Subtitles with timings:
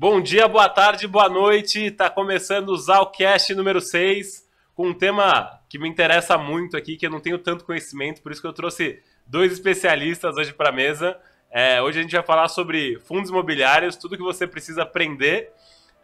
[0.00, 1.86] Bom dia, boa tarde, boa noite.
[1.86, 7.04] Está começando o Zalcast número 6, com um tema que me interessa muito aqui, que
[7.04, 10.72] eu não tenho tanto conhecimento, por isso que eu trouxe dois especialistas hoje para a
[10.72, 11.18] mesa.
[11.50, 15.50] É, hoje a gente vai falar sobre fundos imobiliários, tudo que você precisa aprender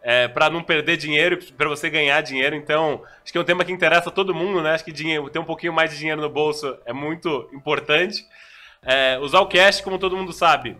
[0.03, 2.53] é, para não perder dinheiro e para você ganhar dinheiro.
[2.53, 4.71] Então, acho que é um tema que interessa todo mundo, né?
[4.71, 8.25] Acho que dinheiro, ter um pouquinho mais de dinheiro no bolso é muito importante.
[8.81, 10.75] É, o Zalcast, como todo mundo sabe,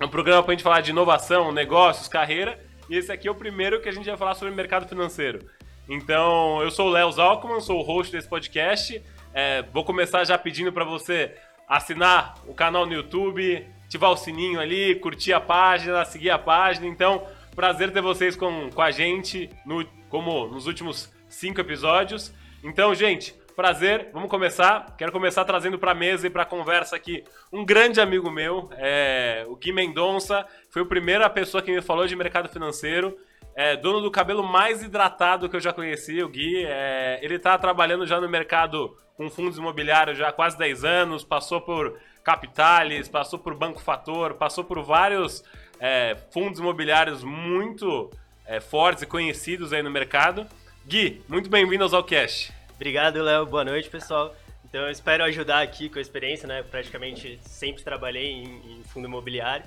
[0.00, 2.58] é um programa para a gente falar de inovação, negócios, carreira.
[2.88, 5.40] E esse aqui é o primeiro que a gente vai falar sobre mercado financeiro.
[5.88, 9.02] Então, eu sou o Léo Zalkman, sou o host desse podcast.
[9.34, 11.34] É, vou começar já pedindo para você
[11.68, 16.86] assinar o canal no YouTube, ativar o sininho ali, curtir a página, seguir a página.
[16.86, 17.26] Então,
[17.56, 22.32] prazer ter vocês com, com a gente, no, como nos últimos cinco episódios.
[22.62, 24.94] Então, gente, prazer, vamos começar.
[24.96, 29.44] Quero começar trazendo para a mesa e para conversa aqui um grande amigo meu, é,
[29.48, 30.46] o Gui Mendonça.
[30.70, 33.18] Foi a primeira pessoa que me falou de mercado financeiro.
[33.56, 36.64] É, dono do cabelo mais hidratado que eu já conheci, o Gui.
[36.66, 41.24] É, ele está trabalhando já no mercado com fundos imobiliários já há quase 10 anos,
[41.24, 45.42] passou por Capitales, passou por Banco Fator, passou por vários
[45.80, 48.08] é, fundos imobiliários muito
[48.46, 50.46] é, fortes e conhecidos aí no mercado.
[50.86, 52.56] Gui, muito bem-vindo ao Zalcast.
[52.78, 53.44] Obrigado, Léo.
[53.44, 54.36] Boa noite, pessoal.
[54.64, 56.62] Então, eu espero ajudar aqui com a experiência, né?
[56.62, 59.64] Praticamente sempre trabalhei em, em fundo imobiliário,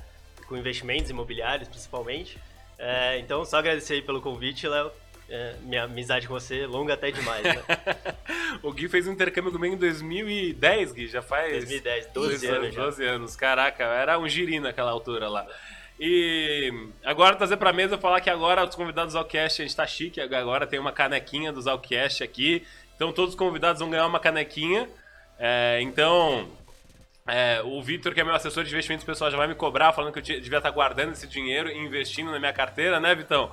[0.48, 2.38] com investimentos imobiliários, principalmente.
[2.80, 4.90] É, então, só agradecer aí pelo convite, Léo.
[5.28, 7.62] É, minha amizade com você longa até demais, né?
[8.64, 11.52] o Gui fez um intercâmbio comigo em 2010, Gui, já faz...
[11.52, 15.46] 2010, 12 anos, 12 anos, caraca, era um girino naquela altura lá.
[16.04, 16.74] E
[17.04, 20.20] agora trazer para mesa falar que agora os convidados do Zalcast, a gente tá chique,
[20.20, 22.66] agora tem uma canequinha do Zalcast aqui.
[22.96, 24.90] Então todos os convidados vão ganhar uma canequinha.
[25.40, 26.48] É, então,
[27.26, 30.12] é, o Vitor, que é meu assessor de investimentos pessoal, já vai me cobrar falando
[30.14, 33.52] que eu devia estar guardando esse dinheiro e investindo na minha carteira, né, Vitão?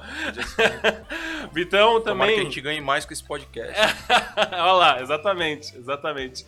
[1.53, 2.05] Vitão também.
[2.05, 3.75] Tomara que a gente ganhe mais com esse podcast.
[4.53, 6.47] Olha lá, exatamente, exatamente.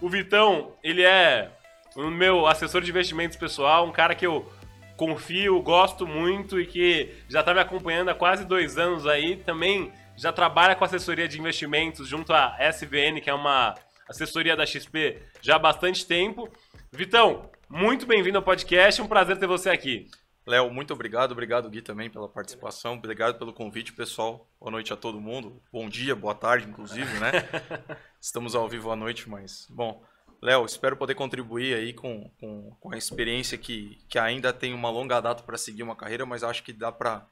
[0.00, 1.50] O Vitão, ele é
[1.94, 4.50] o meu assessor de investimentos pessoal, um cara que eu
[4.96, 9.36] confio, gosto muito e que já está me acompanhando há quase dois anos aí.
[9.36, 13.74] Também já trabalha com assessoria de investimentos junto à SVN, que é uma
[14.08, 16.50] assessoria da XP, já há bastante tempo.
[16.90, 20.08] Vitão, muito bem-vindo ao podcast, um prazer ter você aqui.
[20.46, 21.32] Léo, muito obrigado.
[21.32, 22.94] Obrigado, Gui, também pela participação.
[22.94, 24.48] Obrigado pelo convite, pessoal.
[24.60, 25.60] Boa noite a todo mundo.
[25.72, 27.32] Bom dia, boa tarde, inclusive, né?
[28.22, 30.04] Estamos ao vivo à noite, mas, bom,
[30.40, 34.88] Léo, espero poder contribuir aí com, com, com, a experiência que, que ainda tem uma
[34.88, 37.26] longa data para seguir uma carreira, mas acho que dá para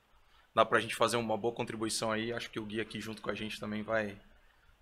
[0.55, 2.33] dá a gente fazer uma boa contribuição aí.
[2.33, 4.17] Acho que o Gui aqui junto com a gente também vai,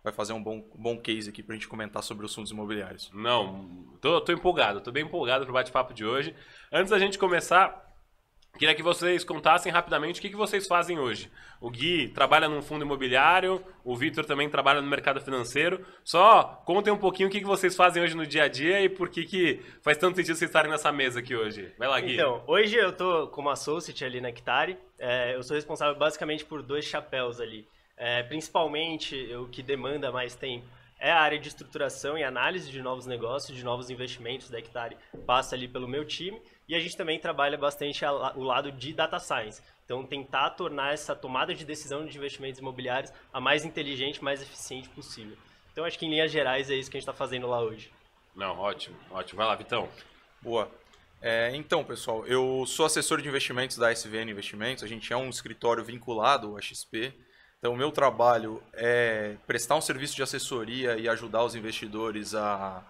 [0.04, 3.10] vai fazer um bom, bom case aqui para a gente comentar sobre os fundos imobiliários.
[3.12, 6.34] Não, tô, tô empolgado, tô bem empolgado pro bate-papo de hoje.
[6.70, 7.91] Antes da gente começar,
[8.58, 11.30] Queria que vocês contassem rapidamente o que, que vocês fazem hoje.
[11.60, 15.84] O Gui trabalha num fundo imobiliário, o Vitor também trabalha no mercado financeiro.
[16.04, 18.88] Só contem um pouquinho o que, que vocês fazem hoje no dia a dia e
[18.88, 21.72] por que, que faz tanto sentido vocês estarem nessa mesa aqui hoje.
[21.78, 22.14] Vai lá, Gui.
[22.14, 24.76] Então, hoje eu estou como associate ali na Hectare.
[24.98, 27.66] É, eu sou responsável basicamente por dois chapéus ali.
[27.96, 30.66] É, principalmente, o que demanda mais tempo
[31.02, 34.96] é a área de estruturação e análise de novos negócios, de novos investimentos da Hectare,
[35.26, 36.40] passa ali pelo meu time.
[36.72, 38.02] E a gente também trabalha bastante
[38.34, 39.60] o lado de data science.
[39.84, 44.88] Então, tentar tornar essa tomada de decisão de investimentos imobiliários a mais inteligente, mais eficiente
[44.88, 45.36] possível.
[45.70, 47.92] Então, acho que em linhas gerais é isso que a gente está fazendo lá hoje.
[48.34, 49.36] Não, ótimo, ótimo.
[49.36, 49.86] Vai lá, Vitão.
[50.40, 50.70] Boa.
[51.20, 54.82] É, então, pessoal, eu sou assessor de investimentos da SVN Investimentos.
[54.82, 57.12] A gente é um escritório vinculado à XP.
[57.58, 62.82] Então, o meu trabalho é prestar um serviço de assessoria e ajudar os investidores a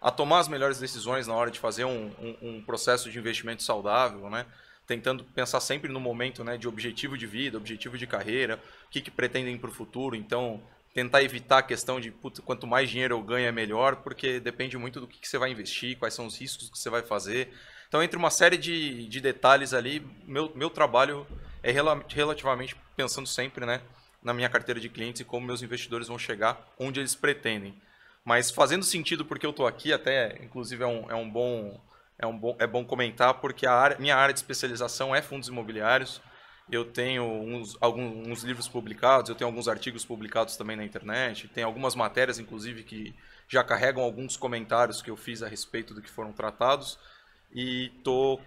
[0.00, 3.62] a tomar as melhores decisões na hora de fazer um, um, um processo de investimento
[3.62, 4.46] saudável, né?
[4.90, 9.00] tentando pensar sempre no momento né, de objetivo de vida, objetivo de carreira, o que,
[9.00, 10.16] que pretendem para o futuro.
[10.16, 10.60] Então,
[10.92, 12.12] tentar evitar a questão de
[12.44, 15.52] quanto mais dinheiro eu ganho é melhor, porque depende muito do que, que, você vai
[15.52, 17.52] investir, quais são os riscos que você vai fazer.
[17.88, 21.24] Então, entre uma série de, de detalhes ali, meu, meu trabalho
[21.62, 23.80] é rel relativamente pensando sempre né,
[24.20, 27.80] na minha carteira de clientes e como meus investidores vão chegar onde eles pretendem.
[28.24, 31.80] Mas fazendo sentido porque eu estou aqui, até inclusive é um, é um bom
[32.18, 35.48] é um bom é bom comentar porque a área, minha área de especialização é fundos
[35.48, 36.20] imobiliários.
[36.70, 41.64] Eu tenho uns, alguns livros publicados, eu tenho alguns artigos publicados também na internet, tem
[41.64, 43.12] algumas matérias, inclusive, que
[43.48, 46.96] já carregam alguns comentários que eu fiz a respeito do que foram tratados.
[47.52, 48.40] E estou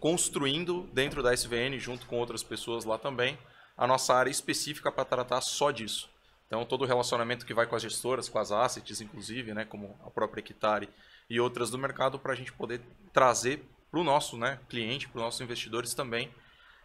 [0.00, 3.38] construindo dentro da SVN, junto com outras pessoas lá também,
[3.76, 6.10] a nossa área específica para tratar só disso.
[6.48, 9.94] Então, todo o relacionamento que vai com as gestoras, com as assets, inclusive, né, como
[10.04, 10.88] a própria Equitare
[11.28, 12.80] e outras do mercado, para a gente poder
[13.12, 16.30] trazer para o nosso né, cliente, para os nossos investidores também,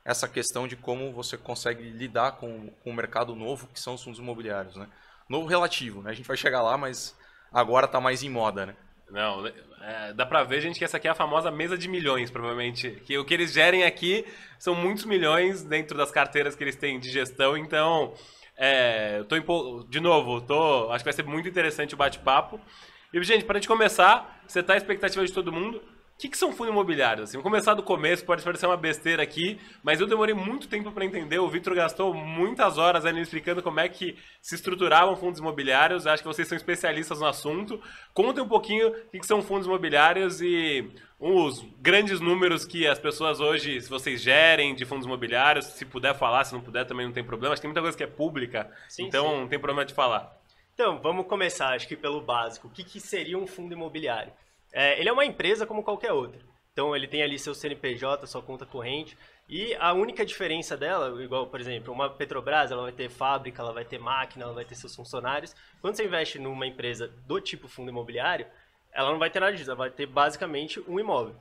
[0.03, 4.03] essa questão de como você consegue lidar com, com o mercado novo, que são os
[4.03, 4.87] fundos imobiliários, né?
[5.29, 6.11] Novo relativo, né?
[6.11, 7.17] A gente vai chegar lá, mas
[7.53, 8.75] agora está mais em moda, né?
[9.09, 12.29] Não, é, dá pra ver, gente, que essa aqui é a famosa mesa de milhões,
[12.29, 12.91] provavelmente.
[13.05, 14.25] Que o que eles gerem aqui
[14.59, 18.13] são muitos milhões dentro das carteiras que eles têm de gestão, então.
[18.57, 19.85] É, eu tô empo...
[19.89, 20.91] De novo, tô...
[20.91, 22.59] acho que vai ser muito interessante o bate-papo.
[23.13, 25.81] E, gente, para a gente começar, você tá a expectativa de todo mundo.
[26.23, 27.27] O que, que, são fundos imobiliários?
[27.27, 30.89] Assim, vamos começar do começo, pode parecer uma besteira aqui, mas eu demorei muito tempo
[30.89, 31.37] para entender.
[31.37, 36.07] O Vitor gastou muitas horas ali explicando como é que se estruturavam fundos imobiliários.
[36.07, 37.77] Acho que vocês são especialistas no assunto.
[38.13, 40.89] Contem um pouquinho o que, que são fundos imobiliários e
[41.19, 46.15] os grandes números que as pessoas hoje, se vocês gerem de fundos imobiliários, se puder
[46.15, 47.51] falar, se não puder também não tem problema.
[47.51, 49.39] Acho que tem muita coisa que é pública, sim, então sim.
[49.41, 50.33] não tem problema de falar.
[50.73, 52.67] Então, vamos começar, acho que pelo básico.
[52.69, 54.31] O que, que seria um fundo imobiliário?
[54.73, 56.41] É, ele é uma empresa como qualquer outra.
[56.73, 59.15] Então ele tem ali seu CNPJ, sua conta corrente,
[59.47, 63.71] e a única diferença dela, igual, por exemplo, uma Petrobras, ela vai ter fábrica, ela
[63.71, 65.55] vai ter máquina, ela vai ter seus funcionários.
[65.79, 68.47] Quando você investe numa empresa do tipo fundo imobiliário,
[68.91, 71.35] ela não vai ter nada disso, ela vai ter basicamente um imóvel.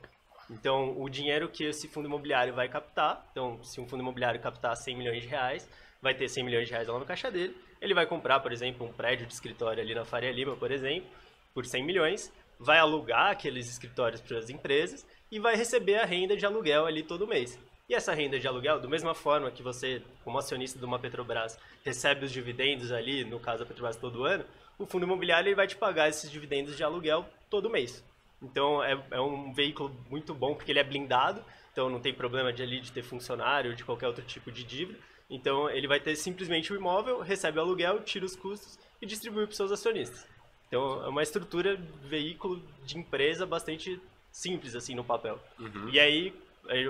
[0.49, 4.75] Então, o dinheiro que esse fundo imobiliário vai captar, então, se um fundo imobiliário captar
[4.75, 5.67] 100 milhões de reais,
[6.01, 8.85] vai ter 100 milhões de reais lá no caixa dele, ele vai comprar, por exemplo,
[8.85, 11.09] um prédio de escritório ali na Faria Lima, por exemplo,
[11.53, 16.37] por 100 milhões, vai alugar aqueles escritórios para as empresas e vai receber a renda
[16.37, 17.59] de aluguel ali todo mês.
[17.89, 21.59] E essa renda de aluguel, da mesma forma que você, como acionista de uma Petrobras,
[21.83, 24.45] recebe os dividendos ali, no caso da Petrobras todo ano,
[24.79, 28.03] o fundo imobiliário ele vai te pagar esses dividendos de aluguel todo mês.
[28.41, 32.53] Então é, é um veículo muito bom porque ele é blindado, então não tem problema
[32.53, 34.99] de ali de ter funcionário ou de qualquer outro tipo de dívida.
[35.29, 39.45] Então ele vai ter simplesmente o imóvel, recebe o aluguel, tira os custos e distribui
[39.45, 40.27] para os seus acionistas.
[40.73, 45.39] Então é uma estrutura veículo de empresa bastante simples assim no papel.
[45.59, 45.87] Uhum.
[45.89, 46.33] E aí,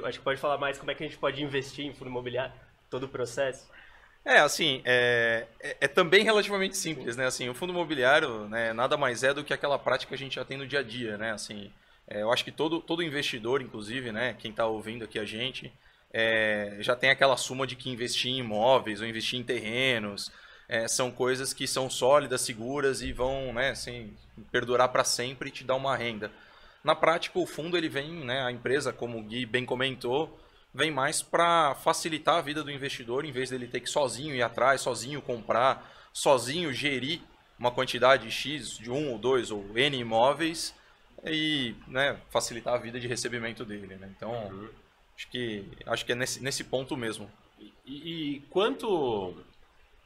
[0.06, 2.54] acho que pode falar mais como é que a gente pode investir em fundo imobiliário,
[2.90, 3.70] todo o processo.
[4.24, 7.26] É, assim, é, é, é, também relativamente simples, né?
[7.26, 10.36] Assim, o fundo imobiliário né, nada mais é do que aquela prática que a gente
[10.36, 11.34] já tem no dia a dia, né?
[11.34, 11.70] Assim,
[12.08, 15.74] é, eu acho que todo, todo investidor, inclusive, né, quem está ouvindo aqui a gente,
[16.14, 20.32] é, já tem aquela suma de que investir em imóveis ou investir em terrenos,
[20.74, 24.12] é, são coisas que são sólidas, seguras e vão né, assim,
[24.52, 26.32] perdurar para sempre e te dar uma renda.
[26.84, 30.36] Na prática, o fundo ele vem, né, a empresa, como o Gui bem comentou,
[30.74, 34.42] vem mais para facilitar a vida do investidor, em vez dele ter que sozinho ir
[34.42, 37.22] atrás, sozinho comprar, sozinho gerir
[37.60, 40.74] uma quantidade X de um ou dois ou N imóveis
[41.24, 43.96] e né, facilitar a vida de recebimento dele.
[43.96, 44.12] Né?
[44.18, 44.70] Então, uhum.
[45.16, 47.30] acho, que, acho que é nesse, nesse ponto mesmo.
[47.86, 47.94] E,
[48.36, 49.36] e quanto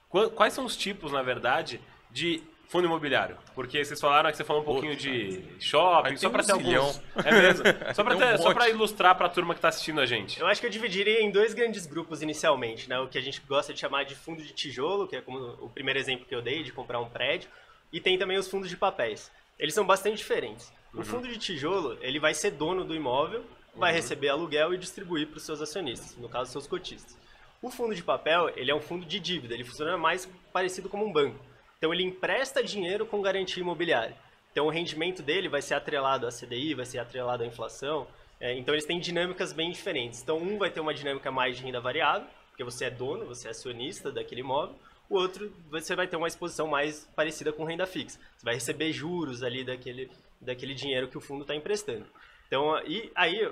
[0.10, 3.38] Quais são os tipos, na verdade, de fundo imobiliário?
[3.54, 7.02] Porque vocês falaram que você falou um pouquinho de shopping, só para ter alguns.
[7.24, 7.64] É mesmo?
[7.94, 10.40] Só para um só para ilustrar para a turma que está assistindo a gente.
[10.40, 13.00] Eu acho que eu dividiria em dois grandes grupos inicialmente, né?
[13.00, 15.70] O que a gente gosta de chamar de fundo de tijolo, que é como o
[15.70, 17.50] primeiro exemplo que eu dei de comprar um prédio,
[17.92, 19.32] e tem também os fundos de papéis.
[19.58, 20.72] Eles são bastante diferentes.
[20.94, 21.04] O uhum.
[21.04, 23.44] fundo de tijolo, ele vai ser dono do imóvel,
[23.76, 23.96] vai uhum.
[23.96, 27.18] receber aluguel e distribuir para os seus acionistas, no caso, seus cotistas.
[27.62, 31.06] O fundo de papel, ele é um fundo de dívida, ele funciona mais parecido como
[31.06, 31.40] um banco.
[31.78, 34.16] Então ele empresta dinheiro com garantia imobiliária.
[34.52, 38.08] Então o rendimento dele vai ser atrelado à CDI, vai ser atrelado à inflação.
[38.40, 40.22] É, então eles têm dinâmicas bem diferentes.
[40.22, 43.48] Então um vai ter uma dinâmica mais de renda variável, porque você é dono, você
[43.48, 44.76] é acionista daquele imóvel.
[45.10, 48.20] O outro você vai ter uma exposição mais parecida com renda fixa.
[48.38, 52.06] Você vai receber juros ali daquele, daquele dinheiro que o fundo está emprestando.
[52.48, 53.52] Então, e aí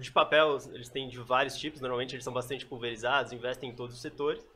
[0.00, 3.96] de papel, eles têm de vários tipos, normalmente eles são bastante pulverizados, investem em todos
[3.96, 4.46] os setores.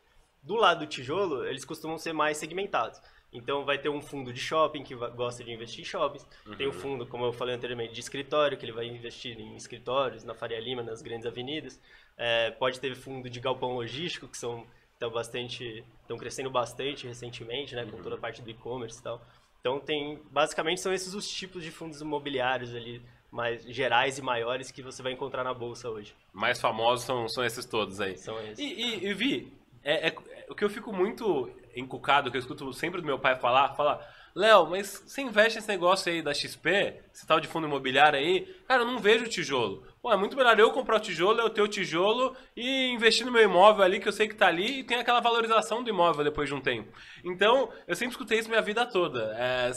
[0.42, 3.00] Do lado do tijolo, eles costumam ser mais segmentados.
[3.32, 6.26] Então vai ter um fundo de shopping que gosta de investir em shoppings.
[6.46, 6.56] Uhum.
[6.56, 9.54] Tem o um fundo, como eu falei anteriormente, de escritório, que ele vai investir em
[9.54, 11.78] escritórios, na Faria Lima, nas grandes avenidas.
[12.16, 17.74] É, pode ter fundo de galpão logístico, que são estão bastante estão crescendo bastante recentemente,
[17.76, 18.20] né, com toda a uhum.
[18.20, 19.22] parte do e-commerce e tal.
[19.60, 24.70] Então tem basicamente são esses os tipos de fundos imobiliários ali mais gerais e maiores
[24.70, 26.14] que você vai encontrar na bolsa hoje.
[26.32, 28.16] Mais famosos são, são esses todos aí.
[28.16, 28.58] São esses.
[28.58, 32.40] E, e, e Vi, é, é, é, o que eu fico muito encucado, que eu
[32.40, 36.32] escuto sempre do meu pai falar, falar, Léo, mas você investe nesse negócio aí da
[36.32, 39.84] XP, esse tal de fundo imobiliário aí, cara, eu não vejo tijolo.
[40.00, 43.32] Pô, é muito melhor eu comprar o tijolo, eu ter o tijolo e investir no
[43.32, 46.22] meu imóvel ali, que eu sei que tá ali, e tem aquela valorização do imóvel
[46.22, 46.92] depois de um tempo.
[47.24, 49.34] Então, eu sempre escutei isso minha vida toda.
[49.36, 49.72] É,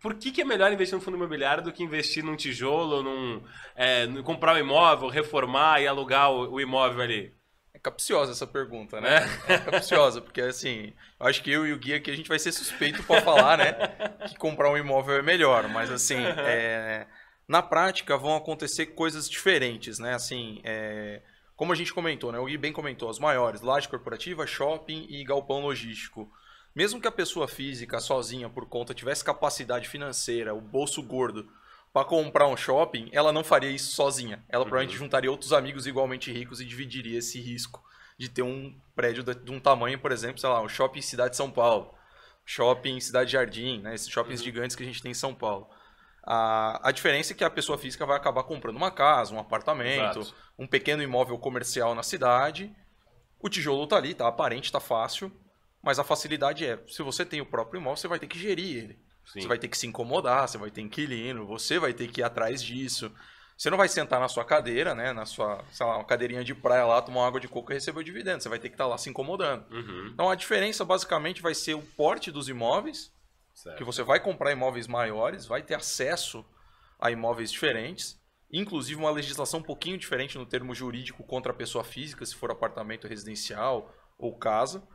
[0.00, 3.42] por que, que é melhor investir no fundo imobiliário do que investir num tijolo, num,
[3.74, 7.38] é, comprar um imóvel, reformar e alugar o, o imóvel ali?
[7.74, 9.18] É capciosa essa pergunta, né?
[9.46, 9.54] É.
[9.54, 12.38] é capciosa, porque assim, eu acho que eu e o Gui aqui a gente vai
[12.38, 13.72] ser suspeito para falar, né?
[14.28, 17.06] Que comprar um imóvel é melhor, mas assim, é,
[17.46, 20.14] na prática vão acontecer coisas diferentes, né?
[20.14, 21.22] Assim, é,
[21.54, 22.38] como a gente comentou, né?
[22.38, 26.30] O Gui bem comentou, as maiores, laje corporativa, shopping e galpão logístico.
[26.74, 31.48] Mesmo que a pessoa física, sozinha, por conta, tivesse capacidade financeira, o bolso gordo,
[31.92, 34.44] para comprar um shopping, ela não faria isso sozinha.
[34.48, 34.68] Ela uhum.
[34.68, 37.82] provavelmente juntaria outros amigos igualmente ricos e dividiria esse risco
[38.18, 41.36] de ter um prédio de um tamanho, por exemplo, sei lá, um shopping cidade de
[41.36, 41.94] São Paulo,
[42.44, 43.94] shopping cidade Jardim, né?
[43.94, 44.44] Esses shoppings uhum.
[44.44, 45.68] gigantes que a gente tem em São Paulo.
[46.24, 50.20] A, a diferença é que a pessoa física vai acabar comprando uma casa, um apartamento,
[50.20, 50.34] Exato.
[50.58, 52.74] um pequeno imóvel comercial na cidade.
[53.40, 55.32] O tijolo tá ali, tá aparente, tá fácil.
[55.82, 58.76] Mas a facilidade é, se você tem o próprio imóvel, você vai ter que gerir
[58.76, 58.98] ele.
[59.24, 59.40] Sim.
[59.40, 62.24] Você vai ter que se incomodar, você vai ter inquilino, você vai ter que ir
[62.24, 63.12] atrás disso.
[63.56, 65.12] Você não vai sentar na sua cadeira, né?
[65.12, 68.00] Na sua, sei lá, uma cadeirinha de praia lá, tomar água de coco e receber
[68.00, 68.42] o dividendo.
[68.42, 69.66] Você vai ter que estar tá lá se incomodando.
[69.70, 70.10] Uhum.
[70.12, 73.12] Então a diferença basicamente vai ser o porte dos imóveis
[73.58, 73.76] Certo.
[73.76, 76.46] Que você vai comprar imóveis maiores, vai ter acesso
[76.96, 78.16] a imóveis diferentes,
[78.52, 82.52] inclusive uma legislação um pouquinho diferente no termo jurídico contra a pessoa física, se for
[82.52, 84.86] apartamento residencial ou casa,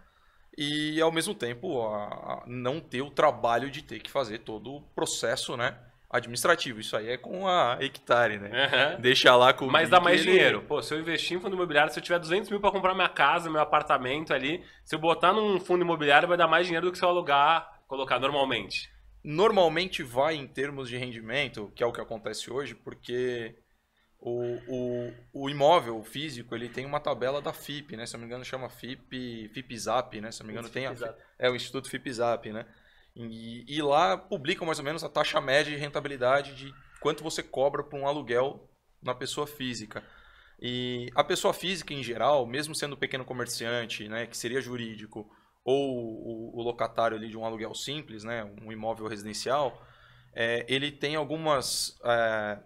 [0.58, 4.76] e ao mesmo tempo a, a não ter o trabalho de ter que fazer todo
[4.76, 5.78] o processo, né?
[6.14, 6.80] administrativo.
[6.80, 8.50] Isso aí é com a hectare, né?
[8.50, 9.02] Uhum.
[9.02, 10.32] Deixa lá com Mas dá mais ele...
[10.32, 10.62] dinheiro.
[10.62, 13.10] Pô, se eu investir em fundo imobiliário, se eu tiver 200 mil para comprar minha
[13.10, 16.92] casa, meu apartamento ali, se eu botar num fundo imobiliário, vai dar mais dinheiro do
[16.92, 18.92] que se eu alugar colocar normalmente?
[19.24, 23.56] Normalmente vai em termos de rendimento, que é o que acontece hoje, porque
[24.26, 28.06] o, o, o imóvel físico ele tem uma tabela da FIP, né?
[28.06, 30.32] Se não me engano chama FIP, FIPZAP, né?
[30.32, 30.96] Se não me engano tem a,
[31.38, 32.66] é o Instituto FIPZAP, né?
[33.14, 37.44] E, e lá publicam mais ou menos a taxa média de rentabilidade de quanto você
[37.44, 38.70] cobra por um aluguel
[39.02, 40.02] na pessoa física.
[40.60, 45.30] E a pessoa física em geral, mesmo sendo pequeno comerciante, né, que seria jurídico,
[45.66, 49.86] ou o, o, locatário ali de um aluguel simples, né, um imóvel residencial,
[50.34, 52.60] é, ele tem algumas, é,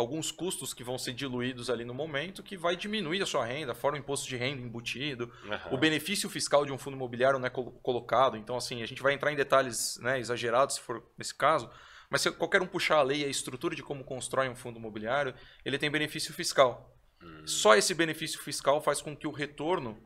[0.00, 3.74] alguns custos que vão ser diluídos ali no momento, que vai diminuir a sua renda,
[3.74, 5.74] fora o imposto de renda embutido, uhum.
[5.74, 9.12] o benefício fiscal de um fundo imobiliário não é colocado, então assim, a gente vai
[9.12, 11.70] entrar em detalhes né, exagerados se for nesse caso,
[12.08, 15.34] mas se qualquer um puxar a lei, a estrutura de como constrói um fundo imobiliário,
[15.64, 16.96] ele tem benefício fiscal.
[17.22, 17.46] Hum.
[17.46, 19.96] Só esse benefício fiscal faz com que o retorno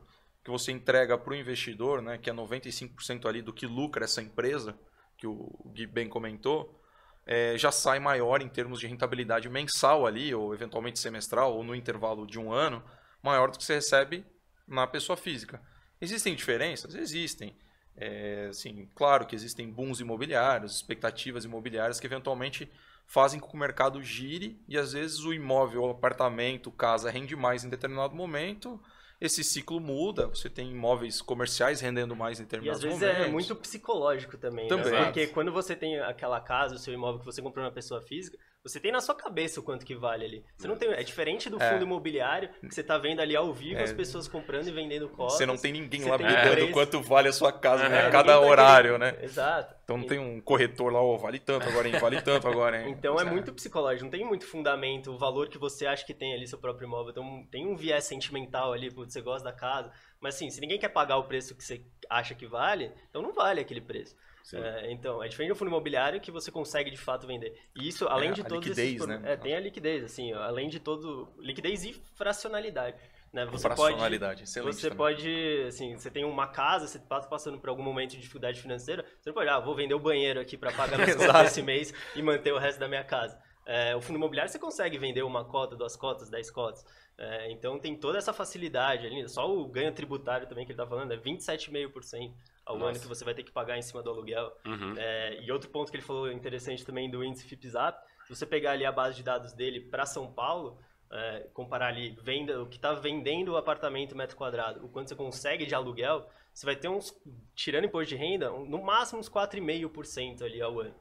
[0.43, 4.21] que você entrega para o investidor, né, que é 95% ali do que lucra essa
[4.21, 4.77] empresa,
[5.17, 6.79] que o Gui bem comentou,
[7.25, 11.75] é, já sai maior em termos de rentabilidade mensal ali, ou eventualmente semestral, ou no
[11.75, 12.83] intervalo de um ano,
[13.21, 14.25] maior do que você recebe
[14.67, 15.61] na pessoa física.
[15.99, 16.93] Existem diferenças?
[16.93, 17.57] Existem.
[17.97, 22.69] É, assim, claro que existem bons imobiliários, expectativas imobiliárias que eventualmente
[23.07, 27.35] fazem com que o mercado gire e às vezes o imóvel, o apartamento, casa rende
[27.35, 28.81] mais em determinado momento,
[29.25, 33.01] esse ciclo muda, você tem imóveis comerciais rendendo mais em determinados momentos.
[33.01, 33.29] E às vezes momentos.
[33.29, 34.91] é muito psicológico também, também.
[34.91, 35.03] Né?
[35.05, 38.37] Porque quando você tem aquela casa, o seu imóvel que você comprou na pessoa física,
[38.65, 40.45] você tem na sua cabeça o quanto que vale ali.
[40.57, 41.69] Você não tem, é diferente do é.
[41.69, 41.85] fundo é.
[41.85, 43.83] imobiliário, que você tá vendo ali ao vivo é.
[43.83, 45.37] as pessoas comprando e vendendo cotas.
[45.37, 48.07] Você não tem ninguém lá brigando quanto vale a sua casa é.
[48.07, 49.15] a cada horário, né?
[49.21, 49.75] Exato.
[49.83, 51.99] Então não tem um corretor lá, oh, vale tanto agora, hein?
[51.99, 52.89] Vale tanto agora, hein?
[52.89, 56.33] Então é muito psicológico, não tem muito fundamento, o valor que você acha que tem
[56.33, 57.11] ali seu próprio imóvel.
[57.11, 59.91] Então tem um viés sentimental ali, porque você gosta da casa.
[60.19, 63.31] Mas assim, se ninguém quer pagar o preço que você acha que vale, então não
[63.31, 64.15] vale aquele preço.
[64.53, 67.57] É, então, é diferente do fundo imobiliário que você consegue de fato vender.
[67.75, 69.07] E isso, além é, de todos liquidez, esses.
[69.07, 69.21] Né?
[69.23, 71.29] É, tem a liquidez, assim, além de todo.
[71.39, 72.97] Liquidez e fracionalidade.
[73.33, 73.45] Né?
[73.47, 74.75] Você fracionalidade, pode, excelente.
[74.75, 74.97] Você também.
[74.97, 79.03] pode, assim, você tem uma casa, você está passando por algum momento de dificuldade financeira,
[79.19, 81.93] você não pode, ah, vou vender o banheiro aqui para pagar minhas contas esse mês
[82.15, 83.37] e manter o resto da minha casa.
[83.65, 86.85] É, o fundo imobiliário você consegue vender uma cota, duas cotas, dez cotas.
[87.17, 89.27] É, então tem toda essa facilidade ali.
[89.27, 92.31] Só o ganho tributário também que ele está falando é 27,5%
[92.65, 92.91] ao Nossa.
[92.91, 94.51] ano que você vai ter que pagar em cima do aluguel.
[94.65, 94.95] Uhum.
[94.97, 98.71] É, e outro ponto que ele falou interessante também do índice FIPZAP, se você pegar
[98.71, 100.79] ali a base de dados dele para São Paulo,
[101.11, 105.15] é, comparar ali venda, o que está vendendo o apartamento metro quadrado, o quanto você
[105.15, 107.15] consegue de aluguel, você vai ter uns,
[107.53, 110.95] tirando imposto de renda, no máximo uns 4,5% ali ao ano.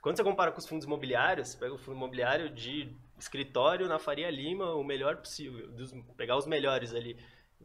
[0.00, 3.98] Quando você compara com os fundos imobiliários, você pega o fundo imobiliário de escritório na
[3.98, 7.16] Faria Lima, o melhor possível, dos, pegar os melhores ali,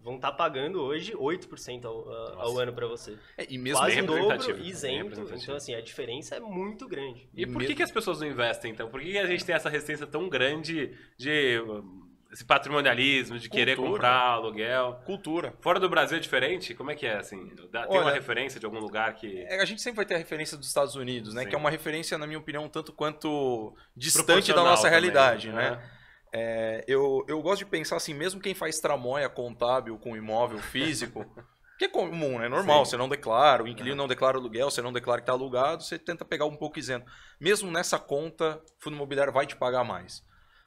[0.03, 3.17] vão estar tá pagando hoje 8% ao, ao ano para você.
[3.37, 5.21] É, e mesmo Quase dobro, isento.
[5.35, 7.29] Então, assim, a diferença é muito grande.
[7.33, 7.75] E, e por mesmo...
[7.75, 8.89] que, as pessoas não investem, então?
[8.89, 11.59] Por que, a gente tem essa resistência tão grande de
[12.31, 13.65] esse patrimonialismo, de Cultura.
[13.65, 15.01] querer comprar aluguel?
[15.03, 15.53] Cultura.
[15.59, 16.75] Fora do Brasil é diferente?
[16.75, 17.49] Como é que é, assim?
[17.49, 19.43] Tem Olha, uma referência de algum lugar que...
[19.47, 21.43] É, a gente sempre vai ter a referência dos Estados Unidos, né?
[21.43, 21.49] Sim.
[21.49, 25.71] Que é uma referência, na minha opinião, tanto quanto distante da nossa também, realidade, né?
[25.71, 25.91] né?
[26.31, 31.25] É, eu, eu gosto de pensar assim, mesmo quem faz tramóia contábil com imóvel físico,
[31.77, 32.91] que é comum, é normal, Sim.
[32.91, 35.97] você não declara, o inquilino não declara aluguel, você não declara que está alugado, você
[35.97, 37.09] tenta pegar um pouco isento.
[37.39, 40.23] Mesmo nessa conta, o fundo imobiliário vai te pagar mais.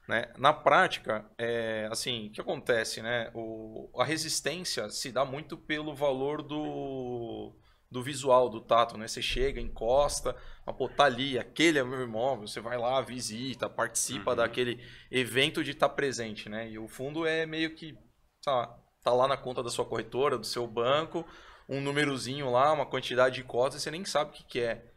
[0.07, 0.33] Né?
[0.37, 3.01] Na prática, é, assim, o que acontece?
[3.01, 3.31] Né?
[3.33, 7.55] O, a resistência se dá muito pelo valor do,
[7.93, 8.97] do visual, do tato.
[8.97, 9.07] Né?
[9.07, 10.35] Você chega, encosta,
[10.65, 14.37] mas, pô, tá ali, aquele é o meu imóvel, você vai lá, visita, participa uhum.
[14.37, 16.49] daquele evento de estar tá presente.
[16.49, 16.71] Né?
[16.71, 17.95] E o fundo é meio que,
[18.43, 18.73] sabe,
[19.03, 21.25] tá lá na conta da sua corretora, do seu banco,
[21.69, 24.89] um númerozinho lá, uma quantidade de cotas, você nem sabe o que, que é.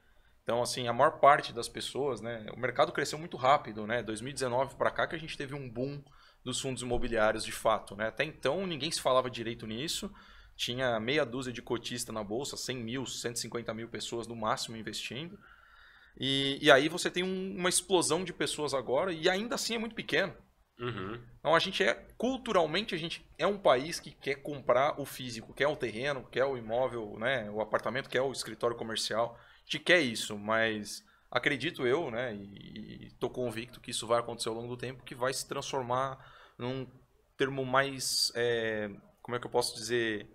[0.42, 2.46] Então, assim, a maior parte das pessoas, né?
[2.54, 4.00] O mercado cresceu muito rápido, né?
[4.02, 6.00] 2019 para cá que a gente teve um boom
[6.44, 8.06] dos fundos imobiliários de fato, né?
[8.06, 10.08] Até então ninguém se falava direito nisso.
[10.56, 15.38] Tinha meia dúzia de cotistas na bolsa, 100 mil, 150 mil pessoas no máximo investindo.
[16.18, 19.78] E, e aí você tem um, uma explosão de pessoas agora e ainda assim é
[19.78, 20.34] muito pequeno.
[20.78, 21.20] Uhum.
[21.38, 25.54] Então a gente é, culturalmente, a gente é um país que quer comprar o físico,
[25.54, 30.00] quer o terreno, quer o imóvel, né, o apartamento, quer o escritório comercial gente quer
[30.00, 34.76] isso, mas acredito eu, né, e estou convicto que isso vai acontecer ao longo do
[34.76, 36.18] tempo, que vai se transformar
[36.56, 36.86] num
[37.36, 38.88] termo mais, é,
[39.20, 40.30] como é que eu posso dizer,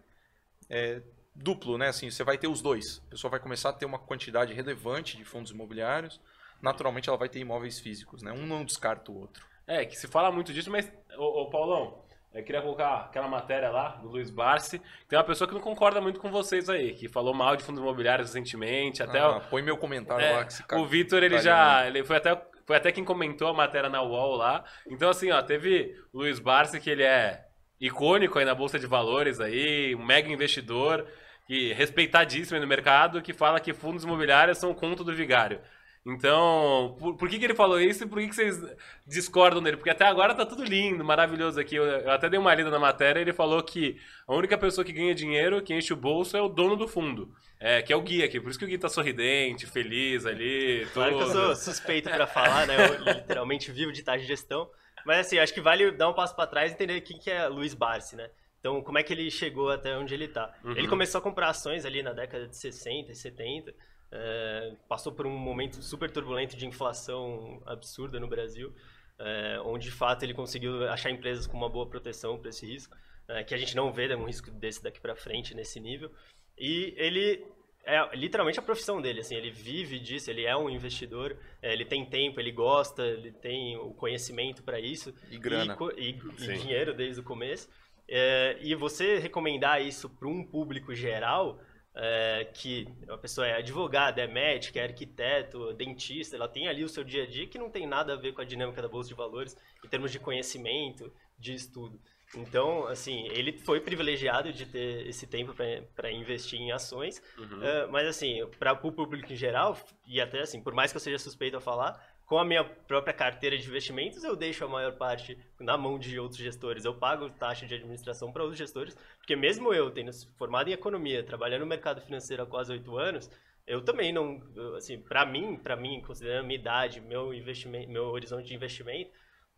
[0.71, 1.01] é,
[1.35, 3.03] duplo, né, assim, você vai ter os dois.
[3.07, 6.19] A pessoa vai começar a ter uma quantidade relevante de fundos imobiliários,
[6.61, 9.45] naturalmente ela vai ter imóveis físicos, né, um não descarta o outro.
[9.67, 12.01] É, que se fala muito disso, mas, ô, ô Paulão,
[12.33, 14.81] eu queria colocar aquela matéria lá do Luiz Barsi.
[15.07, 17.81] Tem uma pessoa que não concorda muito com vocês aí, que falou mal de fundos
[17.81, 19.03] imobiliários recentemente.
[19.03, 21.85] Até ah, o, põe meu comentário é, lá que se O Vitor, ele já.
[21.85, 24.63] Ele foi até, foi até quem comentou a matéria na UOL lá.
[24.87, 27.50] Então, assim, ó, teve o Luiz Barsi, que ele é
[27.81, 31.05] icônico aí na Bolsa de Valores aí, um mega investidor,
[31.47, 35.59] que respeitadíssimo no mercado, que fala que fundos imobiliários são o conto do vigário.
[36.05, 38.59] Então, por, por, que, que ele falou isso e por que, que vocês
[39.05, 39.77] discordam dele?
[39.77, 41.75] Porque até agora tá tudo lindo, maravilhoso aqui.
[41.75, 44.83] Eu, eu, até dei uma lida na matéria e ele falou que a única pessoa
[44.83, 47.31] que ganha dinheiro, que enche o bolso, é o dono do fundo.
[47.59, 48.39] É, que é o Gui aqui.
[48.39, 50.87] Por isso que o Gui tá sorridente, feliz ali.
[50.91, 52.75] Claro que eu sou suspeito para falar, né?
[52.75, 54.67] Eu literalmente vivo de taxa de gestão.
[55.05, 57.47] Mas assim, acho que vale dar um passo para trás e entender quem que é
[57.47, 58.29] Luiz Barsi, né?
[58.59, 60.53] Então, como é que ele chegou até onde ele tá?
[60.63, 60.77] Uhum.
[60.77, 63.73] Ele começou a comprar ações ali na década de 60 e 70
[64.11, 68.73] é, passou por um momento super turbulento de inflação absurda no Brasil,
[69.17, 72.95] é, onde de fato ele conseguiu achar empresas com uma boa proteção para esse risco,
[73.27, 76.11] é, que a gente não vê né, um risco desse daqui para frente nesse nível.
[76.57, 77.45] E ele
[77.85, 81.85] é literalmente a profissão dele, assim, ele vive disso, ele é um investidor, é, ele
[81.85, 85.13] tem tempo, ele gosta, ele tem o conhecimento para isso.
[85.29, 85.77] E grana.
[85.97, 87.69] E, e, e dinheiro desde o começo.
[88.07, 91.59] É, e você recomendar isso para um público geral
[91.95, 96.89] é, que a pessoa é advogada, é médica, é arquiteto, dentista, ela tem ali o
[96.89, 99.09] seu dia a dia que não tem nada a ver com a dinâmica da bolsa
[99.09, 101.99] de valores em termos de conhecimento, de estudo.
[102.35, 105.53] Então, assim, ele foi privilegiado de ter esse tempo
[105.95, 107.59] para investir em ações, uhum.
[107.59, 111.01] uh, mas assim, para o público em geral, e até assim, por mais que eu
[111.01, 114.93] seja suspeito a falar, com a minha própria carteira de investimentos, eu deixo a maior
[114.93, 116.85] parte na mão de outros gestores.
[116.85, 121.25] Eu pago taxa de administração para outros gestores, porque mesmo eu tendo formado em economia,
[121.25, 123.29] trabalhando no mercado financeiro há quase oito anos,
[123.67, 124.41] eu também não,
[124.77, 129.11] assim, para mim, para mim, considerando a minha idade, meu investimento, meu horizonte de investimento,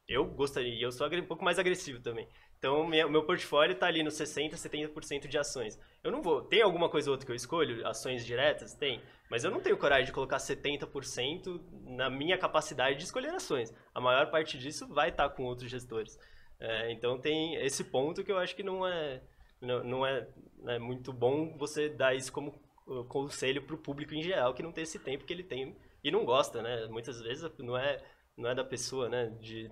[0.08, 2.28] eu gostaria, eu sou um pouco mais agressivo também.
[2.63, 5.78] Então, o meu portfólio está ali nos 60%, 70% de ações.
[6.02, 6.41] Eu não vou.
[6.43, 7.86] Tem alguma coisa ou outra que eu escolho?
[7.86, 8.73] Ações diretas?
[8.73, 9.02] Tem.
[9.30, 13.73] Mas eu não tenho coragem de colocar 70% na minha capacidade de escolher ações.
[13.93, 16.17] A maior parte disso vai estar tá com outros gestores.
[16.58, 19.21] É, então, tem esse ponto que eu acho que não é,
[19.60, 20.26] não, não é,
[20.67, 22.56] é muito bom você dar isso como
[22.88, 25.76] uh, conselho para o público em geral, que não tem esse tempo que ele tem
[26.02, 26.88] e não gosta, né?
[26.88, 28.02] Muitas vezes não é,
[28.38, 29.34] não é da pessoa, né?
[29.41, 29.69] De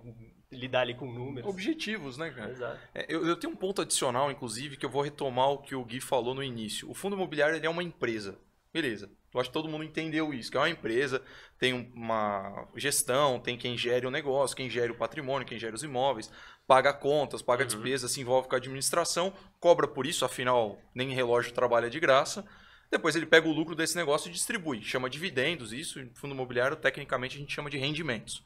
[0.52, 1.48] lidar ali com números.
[1.48, 2.50] Objetivos, né, cara?
[2.50, 2.78] Exato.
[2.94, 5.84] É, eu, eu, tenho um ponto adicional, inclusive, que eu vou retomar o que o
[5.84, 6.88] Gui falou no início.
[6.90, 8.38] O fundo imobiliário ele é uma empresa.
[8.72, 9.10] Beleza.
[9.32, 11.22] Eu acho que todo mundo entendeu isso, que é uma empresa,
[11.58, 15.82] tem uma gestão, tem quem gere o negócio, quem gere o patrimônio, quem gere os
[15.82, 16.30] imóveis,
[16.66, 17.68] paga contas, paga uhum.
[17.68, 22.46] despesas, se envolve com a administração, cobra por isso, afinal, nem relógio trabalha de graça.
[22.90, 27.36] Depois ele pega o lucro desse negócio e distribui, chama dividendos, isso, fundo imobiliário, tecnicamente
[27.36, 28.42] a gente chama de rendimentos.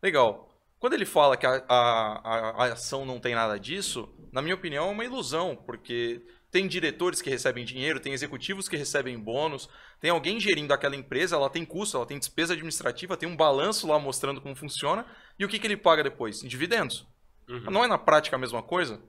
[0.00, 0.48] Legal.
[0.78, 4.88] Quando ele fala que a, a, a, ação não tem nada disso, na minha opinião
[4.88, 9.68] é uma ilusão, porque tem diretores que recebem dinheiro, tem executivos que recebem bônus,
[10.00, 13.88] tem alguém gerindo aquela empresa, ela tem custo, ela tem despesa administrativa, tem um balanço
[13.88, 15.04] lá mostrando como funciona,
[15.38, 16.44] e o que, que ele paga depois?
[16.44, 17.06] Em dividendos.
[17.48, 17.70] Uhum.
[17.70, 19.00] Não é na prática a mesma coisa?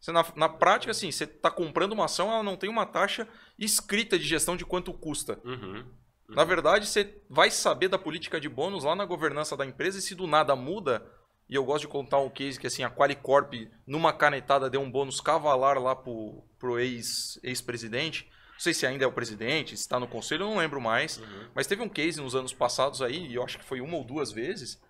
[0.00, 3.28] Você, na, na prática, assim, você está comprando uma ação, ela não tem uma taxa
[3.58, 5.40] escrita de gestão de quanto custa.
[5.44, 5.84] Uhum.
[6.28, 10.02] Na verdade, você vai saber da política de bônus lá na governança da empresa e
[10.02, 11.06] se do nada muda,
[11.48, 13.54] e eu gosto de contar um case que assim, a Qualicorp,
[13.86, 18.24] numa canetada, deu um bônus cavalar lá pro, pro ex-presidente.
[18.24, 20.80] Ex não sei se ainda é o presidente, se está no conselho, eu não lembro
[20.80, 21.18] mais.
[21.18, 21.48] Uhum.
[21.54, 24.04] Mas teve um case nos anos passados aí, e eu acho que foi uma ou
[24.04, 24.80] duas vezes,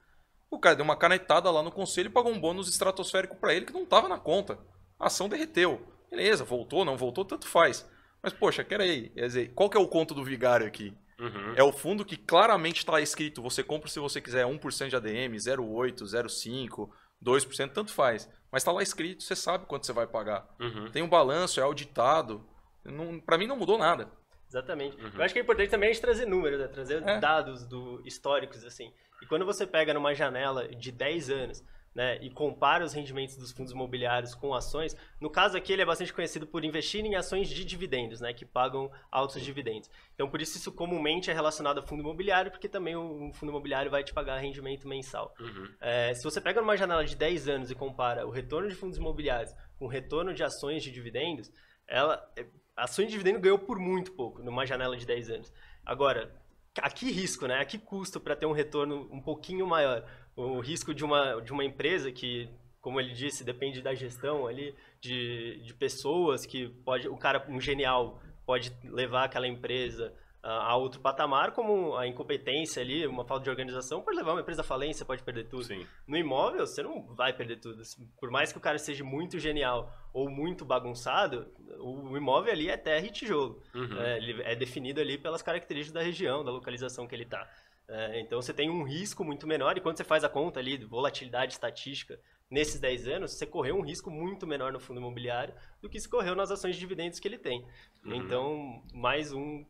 [0.50, 3.66] O cara deu uma canetada lá no conselho e pagou um bônus estratosférico para ele
[3.66, 4.58] que não estava na conta.
[4.98, 5.84] A ação derreteu.
[6.08, 7.86] Beleza, voltou, não voltou, tanto faz.
[8.22, 9.10] Mas, poxa, peraí.
[9.10, 10.96] Quer dizer, qual que é o conto do vigário aqui?
[11.18, 11.54] Uhum.
[11.56, 15.34] É o fundo que claramente está escrito, você compra se você quiser 1% de ADM,
[15.36, 16.90] 0,8, 0,5,
[17.24, 18.28] 2%, tanto faz.
[18.52, 20.46] Mas está lá escrito, você sabe quanto você vai pagar.
[20.60, 20.90] Uhum.
[20.90, 22.46] Tem um balanço, é auditado.
[23.24, 24.10] Para mim não mudou nada.
[24.48, 24.96] Exatamente.
[24.96, 25.10] Uhum.
[25.14, 26.68] Eu acho que é importante também a gente trazer números, né?
[26.68, 27.18] trazer É.
[27.18, 28.92] dados do, históricos, assim.
[29.22, 31.64] E quando você pega numa janela de 10 anos,
[31.96, 35.84] né, e compara os rendimentos dos fundos imobiliários com ações, no caso aqui ele é
[35.86, 39.88] bastante conhecido por investir em ações de dividendos, né, que pagam altos dividendos.
[40.14, 43.90] Então por isso isso comumente é relacionado a fundo imobiliário, porque também o fundo imobiliário
[43.90, 45.34] vai te pagar rendimento mensal.
[45.40, 45.68] Uhum.
[45.80, 48.98] É, se você pega numa janela de 10 anos e compara o retorno de fundos
[48.98, 51.50] imobiliários com o retorno de ações de dividendos,
[51.88, 52.44] ela, é,
[52.76, 55.52] a ação de dividendo ganhou por muito pouco numa janela de 10 anos.
[55.82, 56.30] Agora,
[56.78, 57.58] a que risco, né?
[57.58, 60.06] A que custo para ter um retorno um pouquinho maior?
[60.36, 62.48] O risco de uma, de uma empresa que,
[62.80, 67.60] como ele disse, depende da gestão ali, de, de pessoas que pode, o cara, um
[67.60, 70.12] genial, pode levar aquela empresa
[70.46, 74.40] a, a outro patamar, como a incompetência ali, uma falta de organização, pode levar uma
[74.40, 75.64] empresa à falência, pode perder tudo.
[75.64, 75.84] Sim.
[76.06, 77.82] No imóvel, você não vai perder tudo.
[78.20, 81.48] Por mais que o cara seja muito genial ou muito bagunçado,
[81.80, 83.60] o imóvel ali é terra e tijolo.
[83.74, 84.00] Uhum.
[84.00, 87.48] É, ele é definido ali pelas características da região, da localização que ele está.
[88.14, 90.84] Então você tem um risco muito menor e quando você faz a conta ali de
[90.84, 92.18] volatilidade estatística
[92.50, 96.08] nesses 10 anos, você correu um risco muito menor no fundo imobiliário do que se
[96.08, 97.64] correu nas ações de dividendos que ele tem.
[98.04, 98.14] Uhum.
[98.14, 99.64] Então, mais um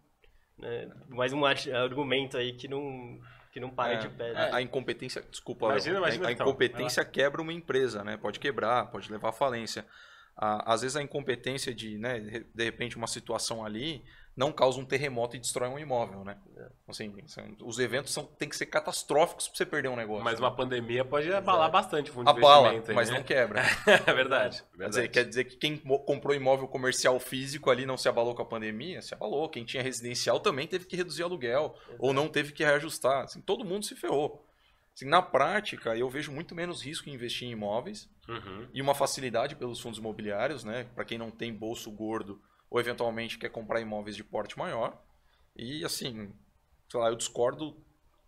[0.58, 3.20] né, mais um ar- argumento aí que não
[3.52, 4.32] que não para É, de pé.
[4.36, 8.16] a, a incompetência, desculpa, Imagina, imagina, a, a então, incompetência quebra uma empresa, né?
[8.18, 9.86] Pode quebrar, pode levar à falência.
[10.36, 14.02] A- às vezes a incompetência de, né, de- de repente uma situação ali
[14.36, 16.36] não causa um terremoto e destrói um imóvel, né?
[16.86, 20.22] Assim, são- os eventos são, tem que ser catastróficos para você perder um negócio.
[20.24, 22.90] Mas uma pandemia pode abalar bastante o fundo de abala, investimento.
[22.90, 23.16] aí, mas né?
[23.16, 23.62] não quebra.
[24.06, 24.62] É verdade.
[24.76, 25.08] Quer dizer, verdade.
[25.08, 29.00] quer dizer que quem comprou imóvel comercial físico ali não se abalou com a pandemia?
[29.00, 29.48] Se abalou.
[29.48, 33.24] Quem tinha residencial também teve que reduzir aluguel ou não teve que reajustar.
[33.24, 34.44] Assim, todo mundo se ferrou.
[34.94, 38.66] Assim, na prática, eu vejo muito menos risco em investir em imóveis Uhum.
[38.74, 40.86] e uma facilidade pelos fundos imobiliários, né?
[40.94, 45.00] Para quem não tem bolso gordo ou eventualmente quer comprar imóveis de porte maior.
[45.54, 46.32] E assim,
[46.88, 47.76] sei lá, eu discordo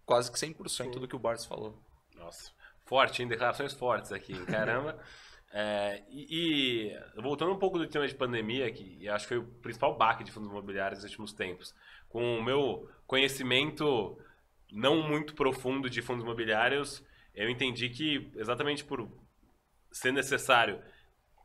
[0.04, 1.78] quase que 100% do que o Barnes falou.
[2.14, 2.50] Nossa,
[2.86, 3.28] forte, hein?
[3.28, 4.98] Declarações fortes aqui, caramba.
[5.50, 9.46] É, e, e voltando um pouco do tema de pandemia, que acho que foi o
[9.62, 11.74] principal baque de fundos imobiliários nos últimos tempos,
[12.06, 14.18] com o meu conhecimento
[14.70, 17.02] não muito profundo de fundos imobiliários,
[17.34, 19.10] eu entendi que exatamente por
[19.90, 20.82] ser necessário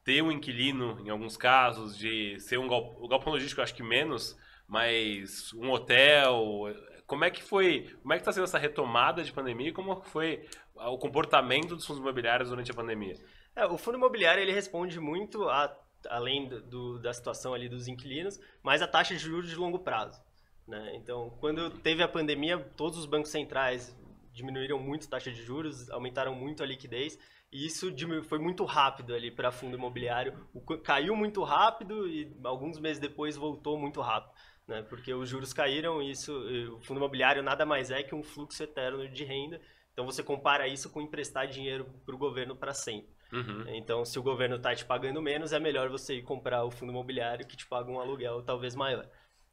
[0.03, 3.83] ter um inquilino em alguns casos, de ser um gal- o galpão logístico, acho que
[3.83, 4.37] menos,
[4.67, 6.65] mas um hotel.
[7.07, 7.95] Como é que foi?
[8.01, 11.85] Como é que está sendo essa retomada de pandemia e como foi o comportamento dos
[11.85, 13.15] fundos imobiliários durante a pandemia?
[13.55, 15.75] É, o fundo imobiliário ele responde muito a,
[16.09, 20.19] além do- da situação ali dos inquilinos, mas a taxa de juros de longo prazo.
[20.67, 20.93] né?
[20.95, 23.95] Então, quando teve a pandemia, todos os bancos centrais
[24.31, 27.19] diminuíram muito a taxa de juros, aumentaram muito a liquidez,
[27.53, 30.33] e isso foi muito rápido ali para fundo imobiliário.
[30.53, 34.33] O caiu muito rápido e alguns meses depois voltou muito rápido.
[34.67, 34.81] Né?
[34.81, 38.23] Porque os juros caíram e isso, e o fundo imobiliário nada mais é que um
[38.23, 39.61] fluxo eterno de renda.
[39.91, 43.13] Então você compara isso com emprestar dinheiro para o governo para sempre.
[43.31, 43.65] Uhum.
[43.69, 46.91] Então, se o governo está te pagando menos, é melhor você ir comprar o fundo
[46.91, 49.07] imobiliário que te paga um aluguel talvez maior.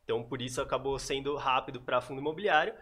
[0.04, 2.74] Então, por isso acabou sendo rápido para fundo imobiliário.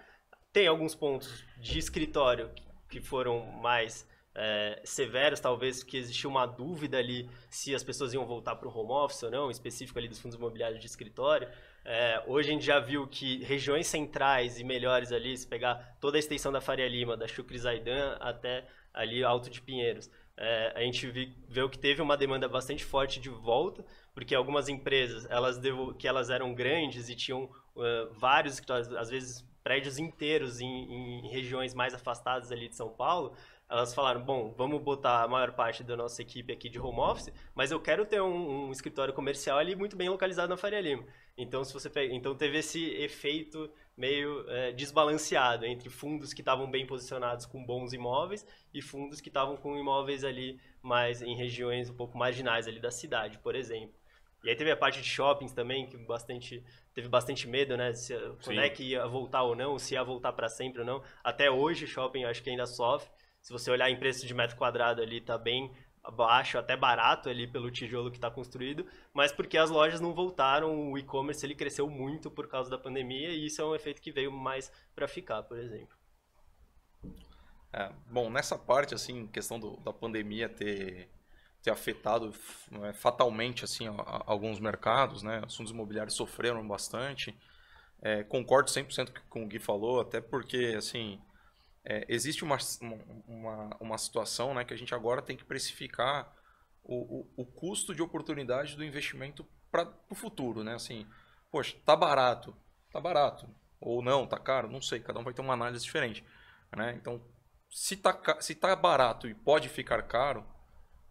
[0.53, 2.51] Tem alguns pontos de escritório
[2.89, 4.09] que foram mais
[4.41, 8.79] é, severos, talvez que existiu uma dúvida ali se as pessoas iam voltar para o
[8.79, 11.49] home office ou não, específico ali dos fundos imobiliários de escritório.
[11.85, 16.17] É, hoje a gente já viu que regiões centrais e melhores ali, se pegar toda
[16.17, 20.81] a extensão da Faria Lima, da Chucre Zaidan até ali Alto de Pinheiros, é, a
[20.83, 25.59] gente vi, viu que teve uma demanda bastante forte de volta, porque algumas empresas, elas
[25.59, 30.67] devo, que elas eram grandes e tinham uh, vários escritórios, às vezes prédios inteiros em,
[30.67, 33.35] em regiões mais afastadas ali de São Paulo,
[33.69, 37.33] elas falaram, bom, vamos botar a maior parte da nossa equipe aqui de home office,
[37.55, 41.05] mas eu quero ter um, um escritório comercial ali muito bem localizado na Faria Lima.
[41.37, 46.71] Então, se você pega, então teve esse efeito meio é, desbalanceado entre fundos que estavam
[46.71, 51.91] bem posicionados com bons imóveis e fundos que estavam com imóveis ali mais em regiões
[51.91, 53.95] um pouco marginais ali da cidade, por exemplo.
[54.45, 57.93] E aí teve a parte de shoppings também, que bastante teve bastante medo, né?
[57.93, 61.03] Se, quando é que ia voltar ou não, se ia voltar para sempre ou não.
[61.23, 63.11] Até hoje, shopping acho que ainda sofre.
[63.49, 65.75] Se você olhar em preço de metro quadrado ali, tá bem
[66.13, 68.85] baixo, até barato ali pelo tijolo que está construído,
[69.15, 73.31] mas porque as lojas não voltaram, o e-commerce ele cresceu muito por causa da pandemia
[73.31, 75.97] e isso é um efeito que veio mais para ficar, por exemplo.
[77.73, 81.09] É, bom, nessa parte, assim, questão do, da pandemia ter,
[81.63, 82.35] ter afetado
[82.83, 85.41] é, fatalmente, assim, a, a, alguns mercados, né?
[85.47, 87.35] Os fundos imobiliários sofreram bastante.
[88.03, 91.19] É, concordo 100% com o Gui falou, até porque, assim,
[91.85, 92.59] é, existe uma,
[93.27, 96.35] uma, uma situação né, que a gente agora tem que precificar
[96.83, 100.75] o, o, o custo de oportunidade do investimento para o futuro, né?
[100.75, 101.07] Assim,
[101.51, 102.57] poxa, tá barato,
[102.91, 103.49] tá barato.
[103.81, 106.25] Ou não, tá caro, não sei, cada um vai ter uma análise diferente.
[106.77, 106.95] Né?
[107.01, 107.23] Então,
[107.71, 110.45] se tá, se tá barato e pode ficar caro,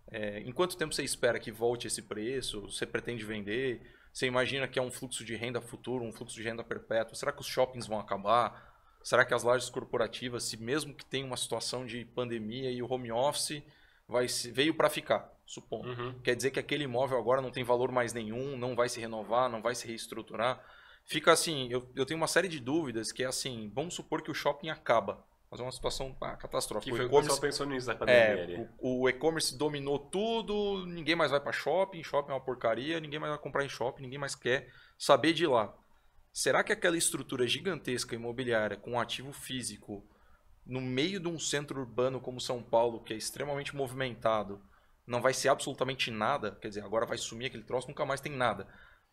[0.09, 2.61] é, em quanto tempo você espera que volte esse preço?
[2.61, 3.81] Você pretende vender?
[4.11, 7.15] Você imagina que é um fluxo de renda futuro, um fluxo de renda perpétuo?
[7.15, 8.66] Será que os shoppings vão acabar?
[9.07, 12.91] Será que as lojas corporativas, se mesmo que tenha uma situação de pandemia e o
[12.91, 13.63] home office
[14.05, 15.87] vai veio para ficar, supondo.
[15.87, 16.19] Uhum.
[16.21, 19.49] Quer dizer que aquele imóvel agora não tem valor mais nenhum, não vai se renovar,
[19.49, 20.61] não vai se reestruturar.
[21.05, 24.29] Fica assim, eu, eu tenho uma série de dúvidas que é assim, vamos supor que
[24.29, 25.23] o shopping acaba.
[25.49, 26.91] Mas é uma situação ah, catastrófica.
[26.91, 28.57] Que foi o, o pessoal pensou nisso na pandemia.
[28.57, 32.99] É, o, o e-commerce dominou tudo, ninguém mais vai para shopping, shopping é uma porcaria,
[32.99, 34.67] ninguém mais vai comprar em shopping, ninguém mais quer
[34.97, 35.73] saber de lá.
[36.37, 40.07] Será que aquela estrutura gigantesca imobiliária com um ativo físico
[40.63, 44.61] no meio de um centro urbano como São Paulo, que é extremamente movimentado,
[45.07, 46.51] não vai ser absolutamente nada?
[46.61, 48.67] Quer dizer, agora vai sumir aquele troço, nunca mais tem nada.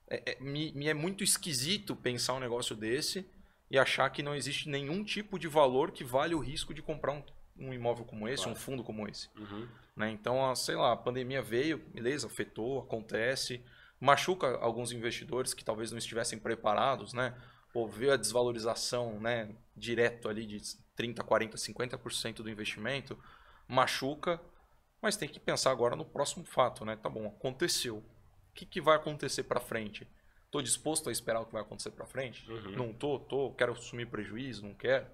[0.06, 3.26] É, é, me, me é muito esquisito pensar um negócio desse
[3.70, 7.12] e achar que não existe nenhum tipo de valor que vale o risco de comprar
[7.12, 7.22] um,
[7.56, 8.58] um imóvel como esse, claro.
[8.58, 9.30] um fundo como esse.
[9.34, 9.66] Uhum.
[9.96, 10.10] Né?
[10.10, 13.64] Então, a, sei lá, a pandemia veio, beleza, afetou, acontece,
[14.00, 17.34] machuca alguns investidores que talvez não estivessem preparados, né?
[17.72, 20.60] Pô, veio a desvalorização né, direto ali de
[20.94, 23.18] 30, 40, 50% do investimento,
[23.66, 24.40] machuca,
[25.02, 26.96] mas tem que pensar agora no próximo fato, né?
[26.96, 27.96] Tá bom, aconteceu.
[27.98, 30.06] O que, que vai acontecer para frente?
[30.44, 32.48] Estou disposto a esperar o que vai acontecer para frente?
[32.48, 32.70] Uhum.
[32.72, 35.06] Não tô, tô, quero assumir prejuízo, não quero.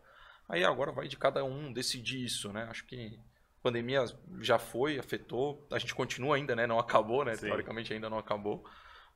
[0.46, 2.64] Aí agora vai de cada um decidir isso, né?
[2.64, 3.18] Acho que
[3.60, 4.04] a pandemia
[4.40, 6.66] já foi, afetou, a gente continua ainda, né?
[6.66, 7.34] Não acabou, né?
[7.34, 7.46] Sim.
[7.46, 8.64] Teoricamente ainda não acabou,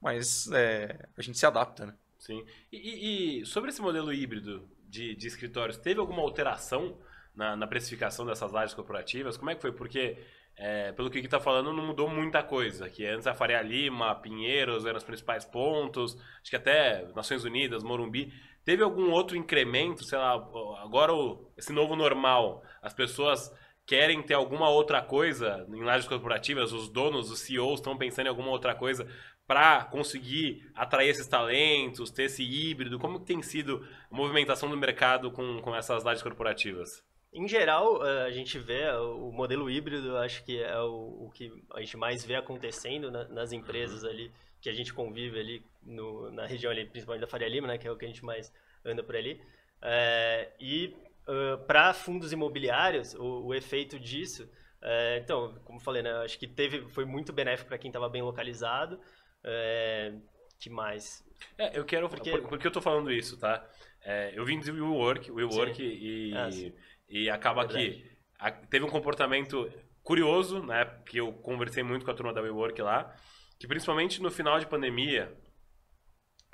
[0.00, 1.94] mas é, a gente se adapta, né?
[2.18, 2.44] Sim.
[2.70, 6.98] E, e, sobre esse modelo híbrido de, de escritórios, teve alguma alteração
[7.34, 9.36] na, na, precificação dessas lajes corporativas?
[9.36, 9.72] Como é que foi?
[9.72, 10.18] Porque
[10.56, 12.88] é, pelo que está falando, não mudou muita coisa.
[12.88, 17.82] Que antes a Faria Lima, Pinheiros eram os principais pontos, acho que até Nações Unidas,
[17.82, 18.32] Morumbi.
[18.64, 20.32] Teve algum outro incremento, sei lá,
[20.82, 23.52] agora o, esse novo normal, as pessoas
[23.86, 28.30] querem ter alguma outra coisa em lajes corporativas, os donos, os CEOs estão pensando em
[28.30, 29.06] alguma outra coisa
[29.46, 32.98] para conseguir atrair esses talentos, ter esse híbrido?
[32.98, 37.04] Como tem sido a movimentação do mercado com, com essas lajes corporativas?
[37.32, 41.80] Em geral, a gente vê o modelo híbrido, acho que é o, o que a
[41.80, 44.10] gente mais vê acontecendo nas empresas uhum.
[44.10, 47.76] ali, que a gente convive ali no, na região ali, principalmente da Faria Lima, né,
[47.76, 48.52] que é o que a gente mais
[48.84, 49.42] anda por ali.
[49.82, 50.94] É, e
[51.28, 54.48] uh, para fundos imobiliários, o, o efeito disso,
[54.86, 58.20] é, então, como falei, né, acho que teve, foi muito benéfico para quem estava bem
[58.20, 59.00] localizado.
[59.42, 60.12] É,
[60.60, 61.24] que mais?
[61.56, 62.06] É, eu quero.
[62.08, 63.66] Porque, por, que eu tô falando isso, tá?
[64.02, 66.34] É, eu vim de WeWork, WeWork e.
[66.36, 66.50] Ah,
[67.08, 68.10] e acaba que
[68.68, 69.70] teve um comportamento
[70.02, 70.84] curioso, né?
[71.06, 73.14] Que eu conversei muito com a turma da WeWork lá,
[73.58, 75.34] que principalmente no final de pandemia,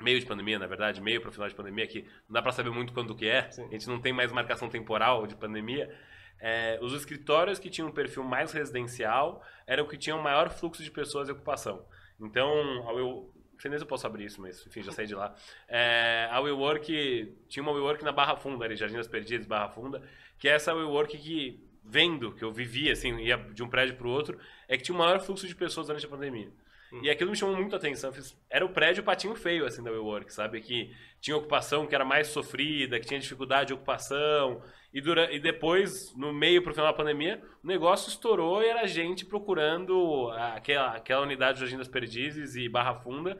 [0.01, 2.51] meio de pandemia, na verdade, meio para o final de pandemia, que não dá para
[2.51, 3.65] saber muito quando que é, Sim.
[3.65, 5.93] a gente não tem mais marcação temporal de pandemia.
[6.39, 10.89] É, os escritórios que tinham um perfil mais residencial eram que tinham maior fluxo de
[10.89, 11.85] pessoas e ocupação.
[12.19, 12.49] Então,
[12.97, 15.35] eu, não sei nem se eu posso abrir isso, mas enfim, já saí de lá.
[15.67, 20.01] É, a WeWork, tinha uma WeWork na Barra Funda, ali, Jardim das Perdidas, Barra Funda,
[20.39, 24.07] que é essa WeWork que, vendo, que eu vivia, assim, ia de um prédio para
[24.07, 26.51] o outro, é que tinha o maior fluxo de pessoas durante a pandemia.
[27.01, 28.11] E aquilo me chamou muito a atenção.
[28.49, 30.59] Era o prédio patinho feio, assim, da WeWork, sabe?
[30.59, 34.61] Que tinha ocupação que era mais sofrida, que tinha dificuldade de ocupação.
[34.93, 35.31] E, dura...
[35.33, 40.29] e depois, no meio pro final da pandemia, o negócio estourou e era gente procurando
[40.31, 43.37] aquela, aquela unidade de Jardim das Perdizes e Barra Funda.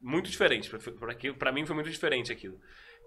[0.00, 0.70] Muito diferente.
[1.38, 2.58] Para mim foi muito diferente aquilo.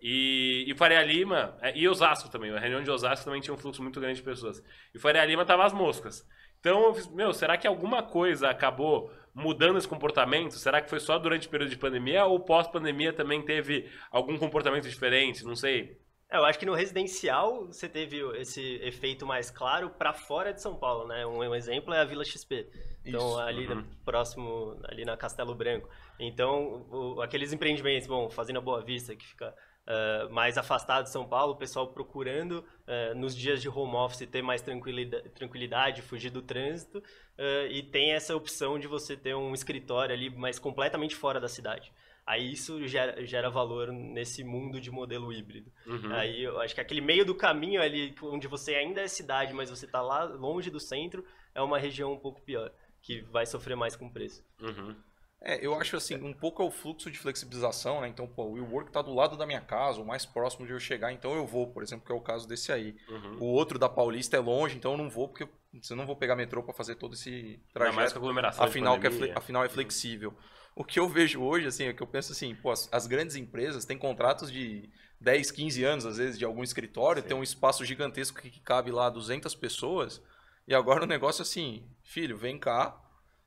[0.03, 3.57] E, e Faria Lima, é, e Osasco também, a reunião de Osasco também tinha um
[3.57, 4.61] fluxo muito grande de pessoas.
[4.93, 6.27] E Faria Lima tava as moscas.
[6.63, 10.53] Então, eu fiz, meu, será que alguma coisa acabou mudando esse comportamento?
[10.53, 14.87] Será que foi só durante o período de pandemia ou pós-pandemia também teve algum comportamento
[14.87, 15.43] diferente?
[15.43, 15.99] Não sei.
[16.29, 20.61] É, eu acho que no residencial você teve esse efeito mais claro para fora de
[20.61, 21.25] São Paulo, né?
[21.25, 22.65] Um, um, exemplo é a Vila XP.
[23.05, 23.83] Então, Isso, ali uhum.
[24.05, 25.89] próximo, ali na Castelo Branco.
[26.17, 29.53] Então, o, aqueles empreendimentos, bom, Fazenda Boa Vista, que fica
[29.85, 34.25] Uh, mais afastado de São Paulo, o pessoal procurando uh, nos dias de home office
[34.25, 39.35] ter mais tranquilidade, tranquilidade fugir do trânsito uh, e tem essa opção de você ter
[39.35, 41.91] um escritório ali mais completamente fora da cidade.
[42.25, 45.69] Aí isso gera, gera valor nesse mundo de modelo híbrido.
[45.85, 46.13] Uhum.
[46.13, 49.69] Aí eu acho que aquele meio do caminho ali, onde você ainda é cidade, mas
[49.69, 53.75] você está lá longe do centro, é uma região um pouco pior, que vai sofrer
[53.75, 54.41] mais com o preço.
[54.61, 54.95] Uhum.
[55.45, 58.07] É, eu acho assim, um pouco é o fluxo de flexibilização, né?
[58.07, 60.79] Então, pô, o WeWork tá do lado da minha casa, o mais próximo de eu
[60.79, 62.95] chegar, então eu vou, por exemplo, que é o caso desse aí.
[63.09, 63.37] Uhum.
[63.41, 66.37] O outro da Paulista é longe, então eu não vou, porque eu não vou pegar
[66.37, 67.95] metrô para fazer todo esse trajeto.
[67.95, 68.63] mais com aglomeração.
[68.63, 70.33] afinal, que é, afinal é flexível.
[70.73, 73.35] O que eu vejo hoje, assim, é que eu penso assim, pô, as, as grandes
[73.35, 77.83] empresas têm contratos de 10, 15 anos, às vezes, de algum escritório, tem um espaço
[77.83, 80.21] gigantesco que, que cabe lá 200 pessoas,
[80.65, 83.02] e agora o negócio é assim, filho, vem cá,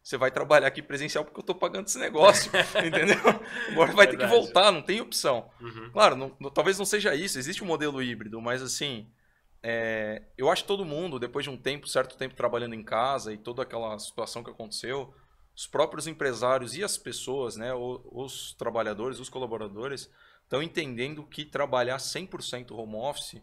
[0.07, 2.49] você vai trabalhar aqui presencial porque eu tô pagando esse negócio,
[2.87, 3.17] entendeu?
[3.73, 5.51] Agora vai ter que voltar, não tem opção.
[5.61, 5.91] Uhum.
[5.91, 9.11] Claro, não- não- talvez não seja isso, existe um modelo híbrido, mas assim,
[9.61, 13.33] é, eu acho que todo mundo, depois de um tempo, certo tempo trabalhando em casa
[13.33, 15.13] e toda aquela situação que aconteceu,
[15.57, 20.09] os próprios empresários e as pessoas, né, os trabalhadores, os colaboradores,
[20.45, 23.43] estão entendendo que trabalhar 100% home office,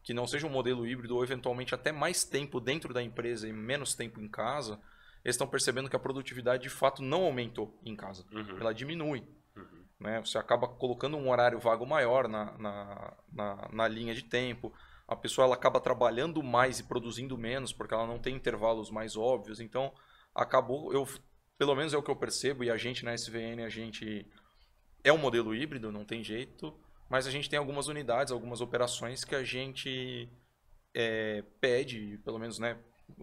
[0.00, 3.52] que não seja um modelo híbrido ou eventualmente até mais tempo dentro da empresa e
[3.52, 4.78] menos tempo em casa,
[5.24, 8.58] eles estão percebendo que a produtividade de fato não aumentou em casa, Uhum.
[8.60, 9.24] ela diminui
[9.56, 9.84] Uhum.
[10.00, 10.20] né?
[10.20, 14.72] Você acaba colocando um horário vago maior na, na, na, na linha de tempo.
[15.06, 19.16] A pessoa ela acaba trabalhando mais e produzindo menos porque ela não tem intervalos mais
[19.16, 19.60] óbvios.
[19.60, 19.92] Então,
[20.34, 21.06] acabou, eu
[21.56, 24.26] pelo menos é o que eu percebo e a gente na SVN a gente
[25.04, 26.74] é um modelo híbrido, não tem jeito,
[27.08, 30.28] mas a gente tem algumas unidades, algumas operações que a gente
[30.92, 32.76] é, pede, pelo menos, né,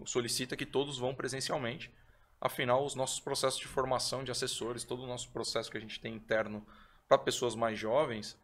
[0.04, 1.92] solicita que todos vão presencialmente.
[2.40, 6.00] Afinal, os nossos processos de formação de assessores, todo o nosso processo que a gente
[6.00, 6.66] tem interno
[7.08, 8.38] para pessoas mais jovens,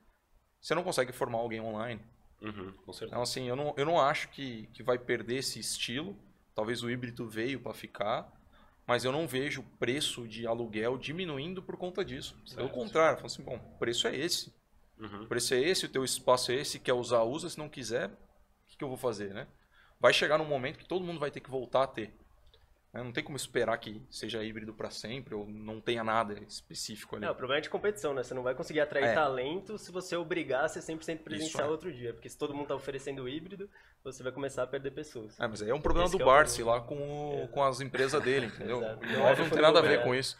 [0.60, 2.00] você não consegue formar alguém online.
[2.40, 2.72] Uhum.
[3.02, 6.16] Então, assim, eu não, eu não acho que, que vai perder esse estilo.
[6.54, 8.30] Talvez o híbrido veio para ficar,
[8.86, 12.34] mas eu não vejo o preço de aluguel diminuindo por conta disso.
[12.54, 12.72] Pelo Certo.
[12.72, 14.52] contrário, eu falo assim, bom, o preço é esse.
[14.98, 15.24] Uhum.
[15.24, 18.08] O preço é esse, o teu espaço é esse, quer usar, usa, se não quiser,
[18.08, 18.16] o
[18.66, 19.46] que, que eu vou fazer, né?
[20.00, 22.14] Vai chegar num momento que todo mundo vai ter que voltar a ter.
[22.92, 23.02] né?
[23.02, 27.24] Não tem como esperar que seja híbrido para sempre ou não tenha nada específico ali.
[27.24, 28.22] É, o problema é de competição, né?
[28.22, 29.14] Você não vai conseguir atrair É.
[29.14, 31.70] talento se você obrigar a ser 100% presencial é.
[31.70, 32.12] outro dia.
[32.14, 33.68] Porque se todo mundo tá oferecendo híbrido,
[34.04, 35.38] você vai começar a perder pessoas.
[35.38, 37.80] É, mas aí é um problema Esse do é Barsi lá com, o- com as
[37.80, 38.78] empresas dele, entendeu?
[38.82, 39.04] Exato.
[39.04, 40.02] O Não é não tem nada a ver é.
[40.02, 40.36] com isso.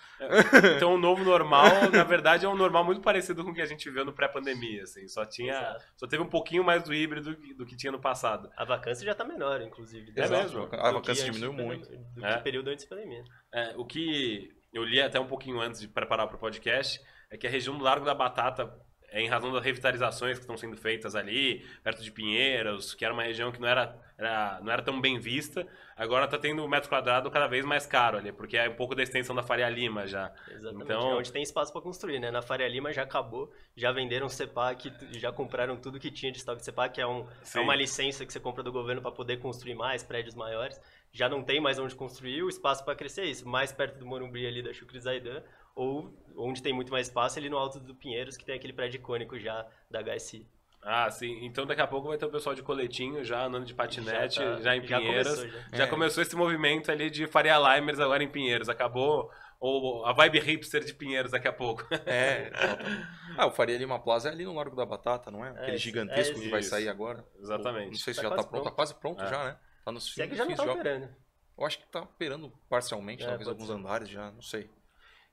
[0.76, 3.66] Então o novo normal, na verdade, é um normal muito parecido com o que a
[3.66, 5.06] gente viu no pré-pandemia, assim.
[5.08, 5.52] Só tinha.
[5.52, 5.84] Exato.
[5.96, 8.48] Só teve um pouquinho mais do híbrido do que- do que tinha no passado.
[8.56, 10.12] A vacância já tá menor, inclusive.
[10.16, 10.68] É mesmo?
[10.72, 11.88] A vacância diminuiu muito.
[12.14, 12.38] Do É?
[12.38, 13.22] período antes da pandemia.
[13.52, 17.36] É, o que eu li até um pouquinho antes de preparar para o podcast é
[17.36, 18.72] que a região do Largo da Batata,
[19.10, 23.14] é, em razão das revitalizações que estão sendo feitas ali, perto de Pinheiros, que era
[23.14, 25.66] uma região que não era, era- não era tão bem vista,
[25.96, 28.94] agora está tendo um metro quadrado cada vez mais caro ali, porque é um pouco
[28.94, 30.30] da extensão da Faria Lima já.
[30.50, 30.82] Exatamente.
[30.84, 32.30] Então- É onde tem espaço para construir, né?
[32.30, 36.58] Na Faria Lima já acabou, já venderam CEPAC, já compraram tudo que tinha de estoque
[36.58, 37.60] de CEPAC, que é, um, Sim.
[37.60, 40.78] é uma licença que você compra do governo para poder construir mais prédios maiores.
[41.12, 44.04] Já não tem mais onde construir, o espaço para crescer é isso, mais perto do
[44.04, 45.42] Morumbi ali da Chucre Zaidan,
[45.74, 48.98] ou onde tem muito mais espaço ali no alto do Pinheiros, que tem aquele prédio
[48.98, 50.46] icônico já da HSI.
[50.82, 51.44] Ah, sim.
[51.44, 54.56] Então daqui a pouco vai ter o pessoal de coletinho já andando de patinete, já,
[54.60, 55.34] tá- em já Pinheiros.
[55.36, 55.76] começou, já.
[55.76, 55.86] Já É.
[55.88, 58.68] começou esse movimento ali de Faria Limers agora em Pinheiros.
[58.68, 61.84] Acabou ou a vibe hipster de Pinheiros daqui a pouco.
[62.06, 63.08] É, exatamente.
[63.36, 65.50] Ah, o Faria Lima Plaza é ali no Largo da Batata, não é?
[65.50, 67.24] Aquele isso, gigantesco é que vai sair agora.
[67.40, 67.88] Exatamente.
[67.90, 68.64] Não sei se Tá já tá pronto.
[68.64, 69.28] Tá quase pronto É.
[69.28, 69.58] já, né?
[69.84, 71.08] Tá nos é fins, já não tá de- operando.
[71.56, 73.72] Eu acho que tá operando parcialmente, É, talvez alguns ser.
[73.74, 74.68] andares já, não sei.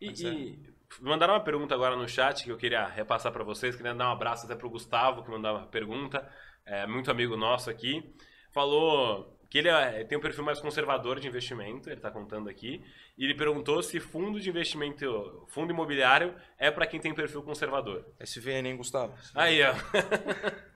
[0.01, 0.27] E, Mas é.
[0.27, 3.75] e mandaram uma pergunta agora no chat que eu queria repassar para vocês.
[3.75, 6.27] Queria dar um abraço até pro Gustavo, que mandou uma pergunta.
[6.65, 8.13] É muito amigo nosso aqui.
[8.51, 12.83] Falou que ele é- tem um perfil mais conservador de investimento, ele está contando aqui.
[13.17, 18.05] E ele perguntou se fundo de investimento, fundo imobiliário, é para quem tem perfil conservador.
[18.19, 19.13] SVN, hein, Gustavo?
[19.33, 19.73] Aí, ó.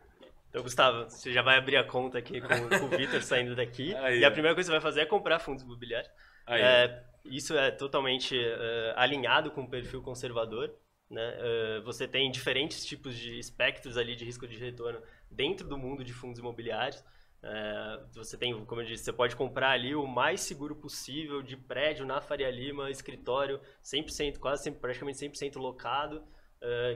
[0.50, 2.48] Então, Gustavo, você já vai abrir a conta aqui com,
[2.80, 3.96] com o Vitor saindo daqui.
[3.98, 6.12] Aí, e a primeira coisa que você vai fazer é comprar fundos imobiliários.
[6.48, 10.74] Aí, É, isso é totalmente é, alinhado com o perfil conservador.
[11.10, 11.22] Né?
[11.22, 16.04] É, você tem diferentes tipos de espectros ali de risco de retorno dentro do mundo
[16.04, 17.04] de fundos imobiliários.
[17.42, 21.56] É, você tem, como eu disse, você pode comprar ali o mais seguro possível de
[21.56, 26.24] prédio na Faria Lima, escritório 100%, quase sempre, praticamente 100% locado,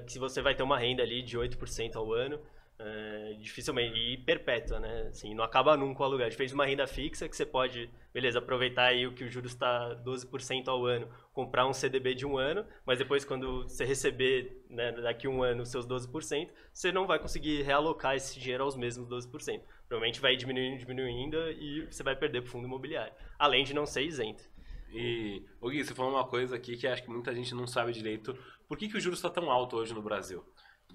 [0.07, 2.37] que você vai ter uma renda ali de 8% ao ano.
[2.85, 5.07] É, dificilmente, e perpétua, né?
[5.07, 6.27] Assim, não acaba nunca o aluguel.
[6.27, 9.29] A gente fez uma renda fixa que você pode, beleza, aproveitar aí o que o
[9.29, 13.85] juros está 12% ao ano, comprar um CDB de um ano, mas depois quando você
[13.85, 18.65] receber né, daqui um ano os seus 12%, você não vai conseguir realocar esse dinheiro
[18.65, 19.61] aos mesmos 12%.
[19.87, 23.13] Provavelmente vai diminuindo, diminuindo e você vai perder para fundo imobiliário.
[23.39, 24.43] Além de não ser isento.
[24.91, 28.37] E, Gui, você falou uma coisa aqui que acho que muita gente não sabe direito.
[28.67, 30.43] Por que, que o juros está tão alto hoje no Brasil?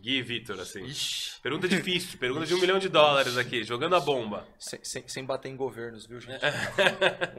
[0.00, 0.84] Gui e Vitor, assim.
[0.84, 1.40] Ixi.
[1.42, 4.46] Pergunta difícil, pergunta de um milhão de dólares aqui, jogando a bomba.
[4.58, 6.40] Sem, sem, sem bater em governos, viu, gente?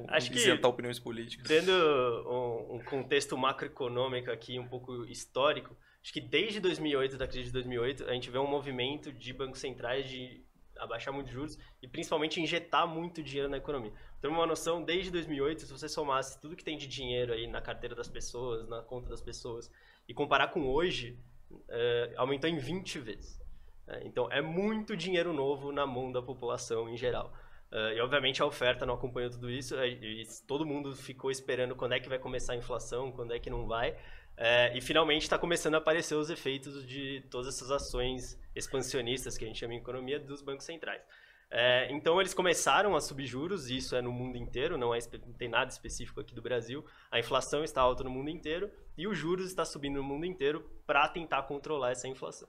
[0.08, 1.48] Acho que- isentar opiniões políticas.
[1.48, 7.46] Tendo um, um contexto macroeconômico aqui um pouco histórico, acho que desde 2008, da crise
[7.46, 10.44] de 2008, a gente vê um movimento de bancos centrais de
[10.78, 13.92] abaixar muito juros e principalmente injetar muito dinheiro na economia.
[14.18, 17.62] Então, uma noção, desde 2008, se você somasse tudo que tem de dinheiro aí na
[17.62, 19.70] carteira das pessoas, na conta das pessoas,
[20.08, 21.20] e comparar com hoje,
[21.70, 23.40] eh, aumentou em 20 vezes.
[23.88, 24.02] né?
[24.06, 27.34] Então, é muito dinheiro novo na mão da população em geral.
[27.72, 29.76] Eh, e, obviamente, a oferta não acompanhou tudo isso.
[29.76, 33.40] eh, E, todo mundo ficou esperando quando é que vai começar a inflação, quando é
[33.40, 33.96] que não vai.
[34.74, 39.48] E, finalmente, está começando a aparecer os efeitos de todas essas ações expansionistas que a
[39.48, 41.02] gente chama em economia dos bancos centrais.
[41.52, 45.00] Eh, então, eles começaram a subir juros, e isso é no mundo inteiro, não, é,
[45.26, 46.86] não tem nada específico aqui do Brasil.
[47.10, 50.70] A inflação está alta no mundo inteiro e os juros está subindo no mundo inteiro
[50.86, 52.48] para tentar controlar essa inflação.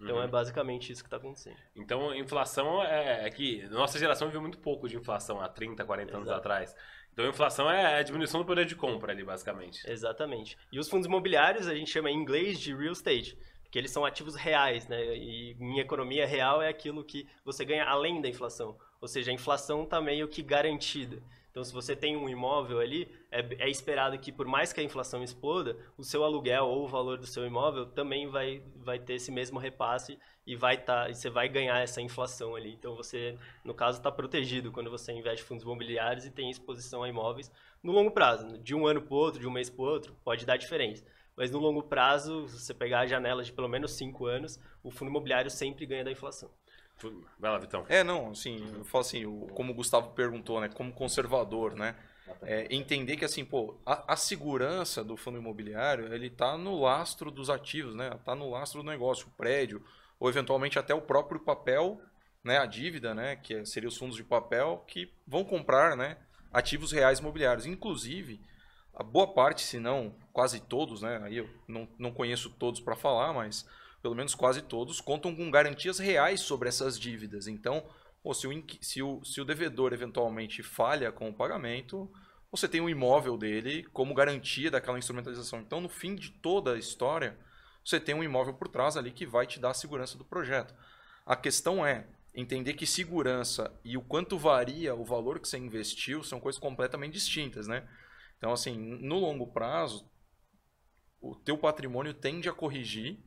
[0.00, 0.22] Então, Uhum.
[0.22, 1.58] é basicamente isso que está acontecendo.
[1.76, 6.14] Então, inflação é, é que nossa geração viveu muito pouco de inflação há 30, 40
[6.16, 6.40] anos Exato.
[6.40, 6.74] atrás.
[7.12, 9.78] Então, inflação é a diminuição do poder de compra ali, basicamente.
[9.88, 10.56] Exatamente.
[10.72, 13.36] E os fundos imobiliários a gente chama em inglês de real estate,
[13.70, 15.00] porque eles são ativos reais, né?
[15.16, 18.76] E em economia real é aquilo que você ganha além da inflação.
[19.00, 21.22] Ou seja, a inflação está meio que garantida.
[21.52, 24.82] Então, se você tem um imóvel ali, é, é esperado que, por mais que a
[24.82, 29.14] inflação exploda, o seu aluguel ou o valor do seu imóvel também vai, vai ter
[29.14, 32.72] esse mesmo repasse e vai tá, e você vai ganhar essa inflação ali.
[32.72, 37.08] Então, você, no caso, está protegido quando você investe fundos imobiliários e tem exposição a
[37.08, 38.58] imóveis no longo prazo.
[38.58, 41.04] De um ano para o outro, de um mês para o outro, pode dar diferença.
[41.36, 44.90] Mas no longo prazo, se você pegar a janela de pelo menos cinco anos, o
[44.90, 46.50] fundo imobiliário sempre ganha da inflação.
[47.38, 47.84] Vai lá, Vitão.
[47.88, 49.24] É, não, assim, eu falo assim,
[49.54, 51.96] como o Gustavo perguntou, né, como conservador, né,
[52.42, 57.30] é, entender que, assim, pô, a, a segurança do fundo imobiliário, ele tá no lastro
[57.30, 59.82] dos ativos, né, tá no lastro do negócio, o prédio,
[60.18, 61.98] ou eventualmente até o próprio papel,
[62.44, 66.18] né, a dívida, né, que é- seria os fundos de papel, que vão comprar, né,
[66.52, 67.64] ativos reais imobiliários.
[67.66, 68.40] Inclusive,
[69.00, 72.94] a boa parte, se não quase todos, né, aí eu não, não conheço todos para
[72.94, 73.66] falar, mas
[74.02, 77.46] pelo menos quase todos, contam com garantias reais sobre essas dívidas.
[77.46, 77.82] Então,
[78.22, 82.12] pô, se, o, se, o, se o devedor eventualmente falha com o pagamento,
[82.52, 85.60] você tem o imóvel dele como garantia daquela instrumentalização.
[85.60, 87.38] Então, no fim de toda a história,
[87.82, 90.74] você tem um imóvel por trás ali que vai te dar a segurança do projeto.
[91.24, 96.22] A questão é entender que segurança e o quanto varia o valor que você investiu
[96.22, 97.88] são coisas completamente distintas, né?
[98.40, 100.08] Então, assim, no longo prazo,
[101.20, 103.18] o teu patrimônio tende a corrigir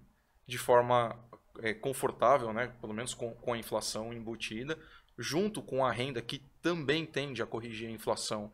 [0.48, 1.16] de forma
[1.60, 2.74] é, confortável, né?
[2.82, 4.76] pelo menos com, com a inflação embutida,
[5.16, 8.52] junto com a renda que também tende a corrigir a inflação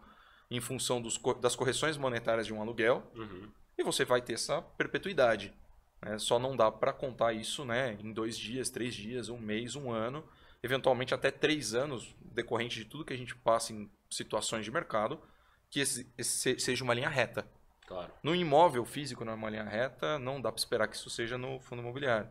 [0.51, 3.49] em função dos das correções monetárias de um aluguel, Uhum.
[3.78, 5.53] e você vai ter essa perpetuidade.
[6.01, 6.18] né?
[6.20, 9.89] Só não dá para contar isso né, em dois dias, três dias, um mês, um
[9.91, 10.28] ano,
[10.62, 15.22] eventualmente até três anos, decorrente de tudo que a gente passa em situações de mercado,
[15.70, 17.47] que esse, esse seja uma linha reta.
[17.88, 18.13] Claro.
[18.22, 21.82] No imóvel físico, numa linha reta, não dá para esperar que isso seja no fundo
[21.82, 22.30] imobiliário.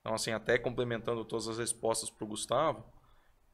[0.00, 2.84] Então, assim, até complementando todas as respostas para o Gustavo,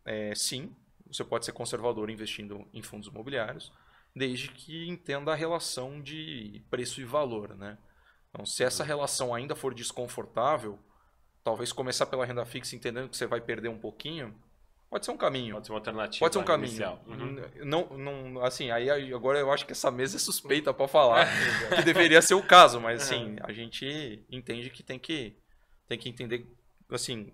[0.05, 0.75] é, sim,
[1.07, 3.73] você pode ser conservador investindo em fundos imobiliários,
[4.15, 7.79] desde que entenda a relação de preço e valor, né?
[8.31, 10.79] Então, se essa relação ainda for desconfortável,
[11.45, 14.35] talvez começar pela renda fixa entendendo que você vai perder um pouquinho,
[14.93, 15.55] pode ser um caminho.
[15.55, 16.69] Pode ser uma alternativa Pode ser um caminho.
[16.69, 17.03] inicial.
[17.07, 17.37] Uhum.
[17.65, 21.27] Não, não, assim, aí agora eu acho que essa mesa é suspeita para falar
[21.75, 25.35] que deveria ser o caso, mas assim, a gente entende que tem que
[25.89, 26.47] tem que entender
[26.91, 27.33] assim,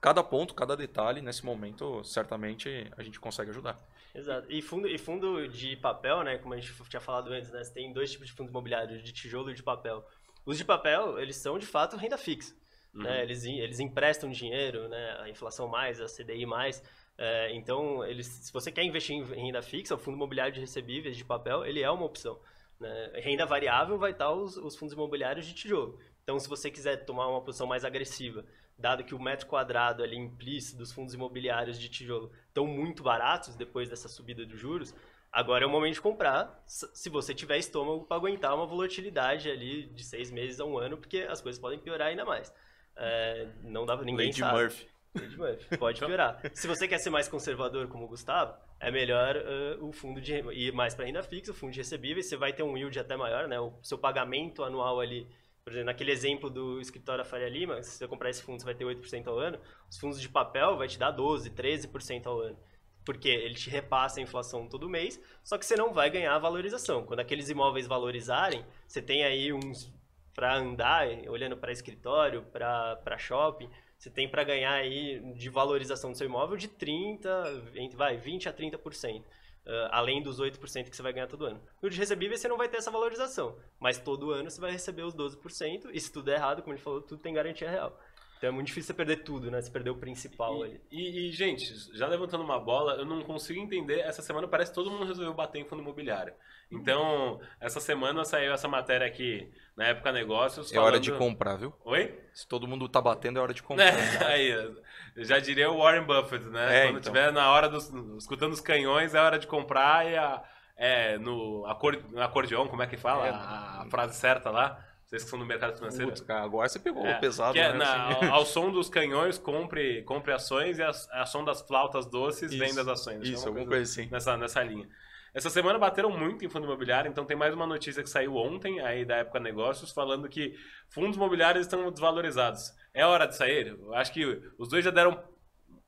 [0.00, 3.76] cada ponto, cada detalhe nesse momento, certamente a gente consegue ajudar.
[4.14, 4.46] Exato.
[4.48, 6.38] E fundo, e fundo de papel, né?
[6.38, 7.64] Como a gente tinha falado antes, né?
[7.64, 10.06] Você tem dois tipos de fundos imobiliários, de tijolo e de papel.
[10.46, 12.54] Os de papel, eles são de fato renda fixa.
[12.94, 13.02] Uhum.
[13.02, 13.22] Né?
[13.22, 15.16] Eles, eles emprestam dinheiro, né?
[15.20, 16.82] A inflação mais, a CDI mais.
[17.22, 21.14] É, então, eles, se você quer investir em renda fixa, o fundo imobiliário de recebíveis
[21.14, 22.40] de papel, ele é uma opção.
[22.80, 23.10] Né?
[23.16, 26.00] Renda variável vai estar os, os fundos imobiliários de tijolo.
[26.22, 28.42] Então, se você quiser tomar uma posição mais agressiva,
[28.78, 33.54] dado que o metro quadrado ali implícito dos fundos imobiliários de tijolo estão muito baratos
[33.54, 34.94] depois dessa subida dos juros,
[35.30, 39.84] agora é o momento de comprar, se você tiver estômago para aguentar uma volatilidade ali
[39.88, 42.50] de seis meses a um ano, porque as coisas podem piorar ainda mais.
[42.96, 44.58] É, não dá ninguém Lady sabe.
[44.58, 44.89] Murphy.
[45.14, 45.76] Murphy.
[45.76, 46.40] Pode piorar.
[46.54, 50.34] Se você quer ser mais conservador como o Gustavo, é melhor eh, o fundo de
[50.52, 53.16] ir mais para renda fixa, o fundo de recebíveis, você vai ter um yield até
[53.16, 53.58] maior, né?
[53.58, 55.26] O seu pagamento anual ali,
[55.64, 58.74] por exemplo, naquele exemplo do escritório Faria Lima, se você comprar esse fundo, você vai
[58.74, 59.58] ter 8% ao ano.
[59.88, 62.58] Os fundos de papel vai te dar 12, 13% ao ano.
[63.04, 66.38] porque ele te repassa a inflação todo mês, só que você não vai ganhar a
[66.38, 67.04] valorização.
[67.04, 69.92] Quando aqueles imóveis valorizarem, você tem aí uns
[70.34, 73.68] para andar, olhando para escritório, para shopping,
[74.00, 77.62] você tem para ganhar aí de valorização do seu imóvel de 30,
[77.94, 79.20] vai, 20 a 30%.
[79.20, 81.60] Uh, além dos 8% que você vai ganhar todo ano.
[81.82, 85.02] No de recebíveis você não vai ter essa valorização, mas todo ano você vai receber
[85.02, 87.94] os 12%, e se tudo é errado, como ele falou, tudo tem garantia real.
[88.38, 89.60] Então é muito difícil você perder tudo, né?
[89.60, 90.80] Você perder o principal e, ali.
[90.90, 94.00] E, e, gente, já levantando uma bola, eu não consigo entender.
[94.00, 96.32] Essa semana parece que todo mundo resolveu bater em fundo imobiliário.
[96.70, 100.72] Então, essa semana saiu essa matéria aqui na época negócios.
[100.72, 101.72] É hora de comprar, viu?
[101.84, 102.16] Oi?
[102.32, 103.86] Se todo mundo tá batendo, é hora de comprar.
[103.86, 104.74] É, aí,
[105.16, 106.84] já diria o Warren Buffett, né?
[106.84, 107.12] É, Quando então.
[107.12, 107.88] tiver na hora dos.
[108.16, 110.42] escutando os canhões, é hora de comprar e a,
[110.76, 113.26] é, no, acorde, no acordeão, como é que fala?
[113.26, 113.30] É.
[113.30, 114.82] A, a frase certa lá.
[115.04, 116.06] Vocês que são do mercado financeiro.
[116.06, 117.78] Putz, cara, agora você pegou é, pesado, é, né?
[117.78, 122.54] Na, ao, ao, som dos canhões, compre, compre ações e ao som das flautas doces,
[122.54, 123.28] venda as ações.
[123.28, 124.08] Isso, alguma coisa assim.
[124.08, 124.88] Nessa, nessa linha.
[125.32, 128.80] Essa semana bateram muito em fundo imobiliário, então tem mais uma notícia que saiu ontem,
[128.80, 130.54] aí da época negócios, falando que
[130.88, 132.72] fundos imobiliários estão desvalorizados.
[132.92, 133.68] É hora de sair?
[133.68, 134.24] Eu acho que
[134.58, 135.22] os dois já deram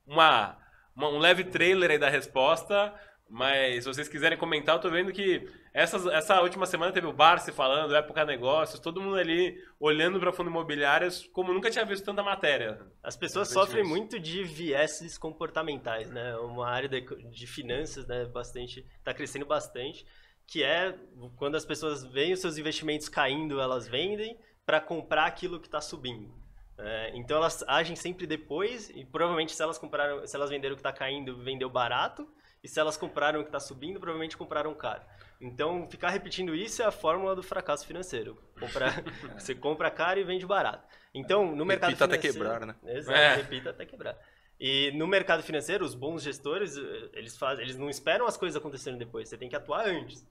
[0.06, 0.56] uma,
[0.94, 2.94] uma um leve trailer aí da resposta.
[3.28, 7.12] Mas se vocês quiserem comentar, eu tô vendo que essa, essa última semana teve o
[7.12, 12.04] Barsi falando, época negócios, todo mundo ali olhando para fundos imobiliários como nunca tinha visto
[12.04, 12.78] tanta matéria.
[13.02, 16.36] As pessoas sofrem muito de vieses comportamentais, né?
[16.36, 20.06] Uma área de, de finanças, né, bastante, tá crescendo bastante,
[20.46, 20.94] que é
[21.36, 25.80] quando as pessoas veem os seus investimentos caindo, elas vendem para comprar aquilo que está
[25.80, 26.30] subindo.
[26.76, 30.76] É, então elas agem sempre depois e provavelmente se elas compraram, se elas venderam o
[30.76, 32.28] que está caindo, vendeu barato
[32.62, 35.02] e se elas compraram o que está subindo, provavelmente compraram caro.
[35.42, 38.38] Então, ficar repetindo isso é a fórmula do fracasso financeiro.
[38.60, 39.02] Comprar,
[39.36, 40.86] você compra caro e vende barato.
[41.12, 42.46] Então, no mercado repita financeiro...
[42.46, 42.96] até quebrar, né?
[42.96, 43.34] Exato, é.
[43.34, 44.16] repita até quebrar.
[44.60, 48.56] E no mercado financeiro, os bons gestores, eh, eles, fazem, eles não esperam as coisas
[48.56, 50.24] acontecerem depois, você tem que atuar antes.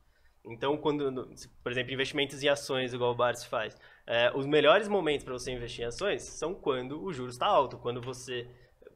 [0.45, 1.29] Então, quando,
[1.61, 5.51] por exemplo, investimentos em ações, igual o Barsi faz, é, os melhores momentos para você
[5.51, 8.47] investir em ações são quando o juros está alto, quando você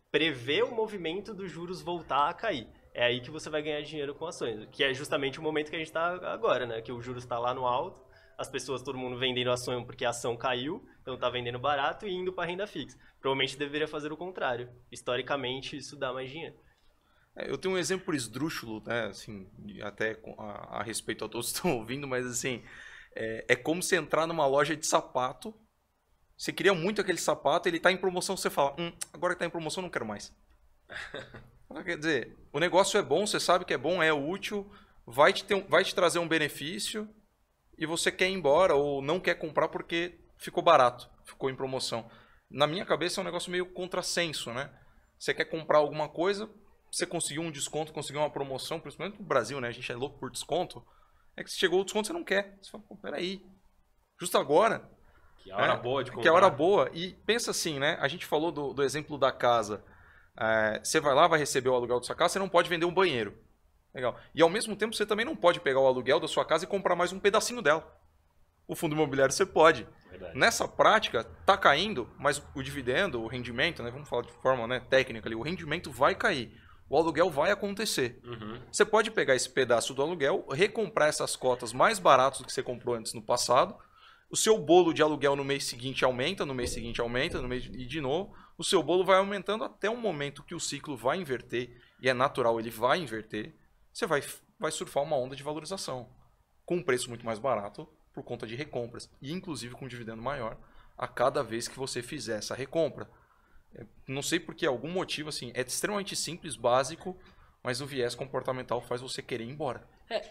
[0.09, 4.15] prevê o movimento dos juros voltar a cair é aí que você vai ganhar dinheiro
[4.15, 6.81] com ações, que é justamente o momento que a gente está agora, né?
[6.81, 8.01] Que o juros está lá no alto,
[8.37, 12.13] as pessoas, todo mundo vendendo ação porque a ação caiu, então está vendendo barato e
[12.13, 12.97] indo para renda fixa.
[13.19, 14.69] Provavelmente deveria fazer o contrário.
[14.89, 16.55] Historicamente, isso dá mais dinheiro.
[17.35, 19.07] É, eu tenho um exemplo esdrúxulo, né?
[19.07, 19.45] Assim,
[19.83, 22.63] até a, a respeito a todos que estão ouvindo, mas assim,
[23.13, 25.53] é, é como você entrar numa loja de sapato,
[26.37, 29.45] você queria muito aquele sapato, ele está em promoção, você fala, hum, agora que está
[29.45, 30.33] em promoção, não quero mais.
[31.83, 34.71] Quer dizer, o negócio é bom, você sabe que é bom, é útil,
[35.05, 37.09] vai te, ter, vai te trazer um benefício
[37.77, 42.09] e você quer ir embora ou não quer comprar porque ficou barato, ficou em promoção.
[42.49, 44.71] Na minha cabeça é um negócio meio contrassenso, né?
[45.17, 46.49] Você quer comprar alguma coisa,
[46.91, 49.67] você conseguiu um desconto, conseguiu uma promoção, principalmente no Brasil, né?
[49.67, 50.85] A gente é louco por desconto.
[51.35, 52.57] É que se chegou o desconto, você não quer.
[52.61, 53.43] Você fala, pô, peraí.
[54.19, 54.89] Justo agora.
[55.43, 56.21] Que é a hora é, boa de comprar.
[56.21, 56.89] Que é a hora boa.
[56.93, 57.97] E pensa assim, né?
[57.99, 59.83] A gente falou do, do exemplo da casa.
[60.37, 62.85] É, você vai lá, vai receber o aluguel da sua casa, você não pode vender
[62.85, 63.37] um banheiro.
[63.93, 64.19] Legal.
[64.33, 66.67] E ao mesmo tempo, você também não pode pegar o aluguel da sua casa e
[66.67, 67.97] comprar mais um pedacinho dela.
[68.67, 69.87] O fundo imobiliário você pode.
[70.09, 70.37] Verdade.
[70.37, 74.81] Nessa prática, tá caindo, mas o dividendo, o rendimento, né, vamos falar de forma né,
[74.81, 76.51] técnica ali, o rendimento vai cair.
[76.89, 78.19] O aluguel vai acontecer.
[78.23, 78.61] Uhum.
[78.71, 82.61] Você pode pegar esse pedaço do aluguel, recomprar essas cotas mais baratas do que você
[82.61, 83.75] comprou antes no passado.
[84.29, 87.65] O seu bolo de aluguel no mês seguinte aumenta, no mês seguinte aumenta, no mês
[87.65, 91.17] e de novo o seu bolo vai aumentando até um momento que o ciclo vai
[91.17, 93.55] inverter, e é natural, ele vai inverter,
[93.91, 94.23] você vai,
[94.59, 96.09] vai surfar uma onda de valorização,
[96.65, 100.21] com um preço muito mais barato por conta de recompras, e inclusive com um dividendo
[100.21, 100.57] maior
[100.97, 103.09] a cada vez que você fizer essa recompra.
[103.73, 107.19] É, não sei por que algum motivo, assim, é extremamente simples, básico,
[107.61, 109.85] mas o viés comportamental faz você querer ir embora.
[110.09, 110.21] É,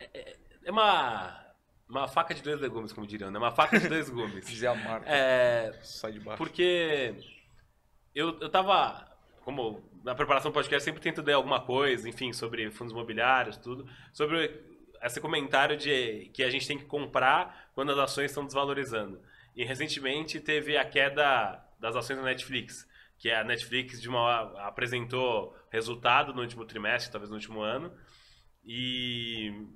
[0.00, 1.48] é, é uma,
[1.88, 3.38] uma faca de dois legumes, como diriam, né?
[3.38, 4.46] Uma faca de dois gumes.
[4.46, 5.08] Dizer a marca.
[5.08, 6.38] É, sai de baixo.
[6.38, 7.14] Porque
[8.18, 9.06] eu, eu tava.
[9.42, 13.88] Como na preparação do podcast sempre tento ler alguma coisa, enfim, sobre fundos imobiliários, tudo.
[14.12, 14.62] Sobre
[15.02, 19.22] esse comentário de que a gente tem que comprar quando as ações estão desvalorizando.
[19.54, 25.56] E recentemente teve a queda das ações da Netflix, que a Netflix de uma, apresentou
[25.70, 27.92] resultado no último trimestre, talvez no último ano,
[28.64, 29.66] e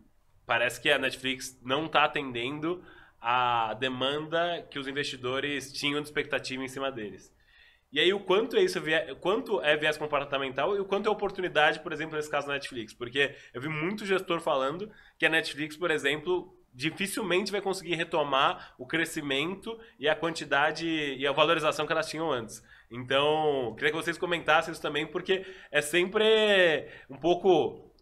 [0.44, 2.84] parece que a Netflix não está atendendo
[3.20, 7.32] a demanda que os investidores tinham de expectativa em cima deles.
[7.92, 8.80] E aí, o quanto é isso,
[9.20, 12.94] quanto é viés comportamental e o quanto é oportunidade, por exemplo, nesse caso da Netflix.
[12.94, 18.74] Porque eu vi muito gestor falando que a Netflix, por exemplo, dificilmente vai conseguir retomar
[18.78, 22.64] o crescimento e a quantidade e a valorização que elas tinham antes.
[22.90, 27.92] Então, queria que vocês comentassem isso também, porque é sempre um pouco.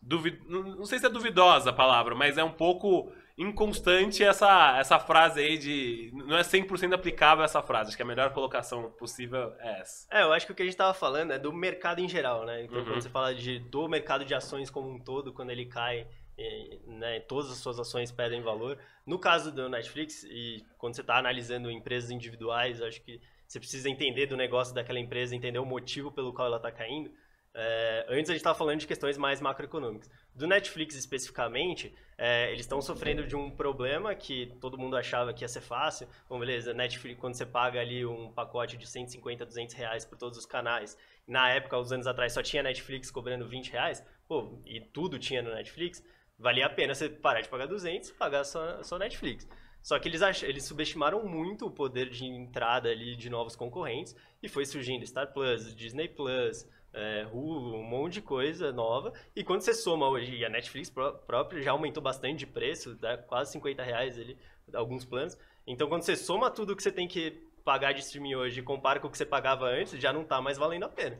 [0.48, 5.40] Não sei se é duvidosa a palavra, mas é um pouco inconstante essa, essa frase
[5.40, 6.10] aí de.
[6.12, 7.88] Não é 100% aplicável essa frase.
[7.88, 10.06] Acho que a melhor colocação possível é essa.
[10.10, 12.44] É, eu acho que o que a gente estava falando é do mercado em geral,
[12.44, 12.64] né?
[12.64, 12.84] Então, uhum.
[12.84, 16.80] quando você fala de, do mercado de ações como um todo, quando ele cai, e,
[16.86, 18.78] né, todas as suas ações perdem valor.
[19.06, 23.88] No caso do Netflix, e quando você está analisando empresas individuais, acho que você precisa
[23.88, 27.10] entender do negócio daquela empresa, entender o motivo pelo qual ela está caindo.
[27.52, 30.10] É, antes a gente estava falando de questões mais macroeconômicas.
[30.34, 35.42] Do Netflix especificamente, é, eles estão sofrendo de um problema que todo mundo achava que
[35.42, 36.08] ia ser fácil.
[36.28, 40.38] Bom, beleza, Netflix, quando você paga ali um pacote de 150, 200 reais por todos
[40.38, 44.80] os canais, na época, uns anos atrás, só tinha Netflix cobrando 20 reais, pô, e
[44.80, 46.02] tudo tinha no Netflix,
[46.38, 49.48] valia a pena você parar de pagar 200 e pagar só, só Netflix.
[49.82, 50.42] Só que eles, ach...
[50.42, 55.32] eles subestimaram muito o poder de entrada ali de novos concorrentes e foi surgindo Star
[55.32, 59.12] Plus, Disney Plus, é, Hulu, um monte de coisa nova.
[59.34, 63.16] E quando você soma hoje, e a Netflix própria já aumentou bastante de preço, dá
[63.16, 64.36] quase 50 reais ali,
[64.74, 65.36] alguns planos.
[65.66, 67.30] Então quando você soma tudo que você tem que
[67.64, 70.40] pagar de streaming hoje e compara com o que você pagava antes, já não está
[70.40, 71.18] mais valendo a pena.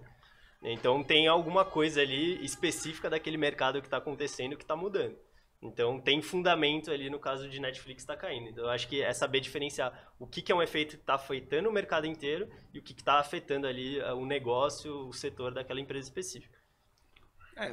[0.63, 5.17] Então tem alguma coisa ali específica daquele mercado que está acontecendo que está mudando.
[5.63, 8.49] Então tem fundamento ali no caso de Netflix está caindo.
[8.49, 11.15] Então eu acho que é saber diferenciar o que, que é um efeito que está
[11.15, 15.53] afetando o mercado inteiro e o que está afetando ali eh, o negócio, o setor
[15.53, 16.59] daquela empresa específica.
[17.57, 17.69] É,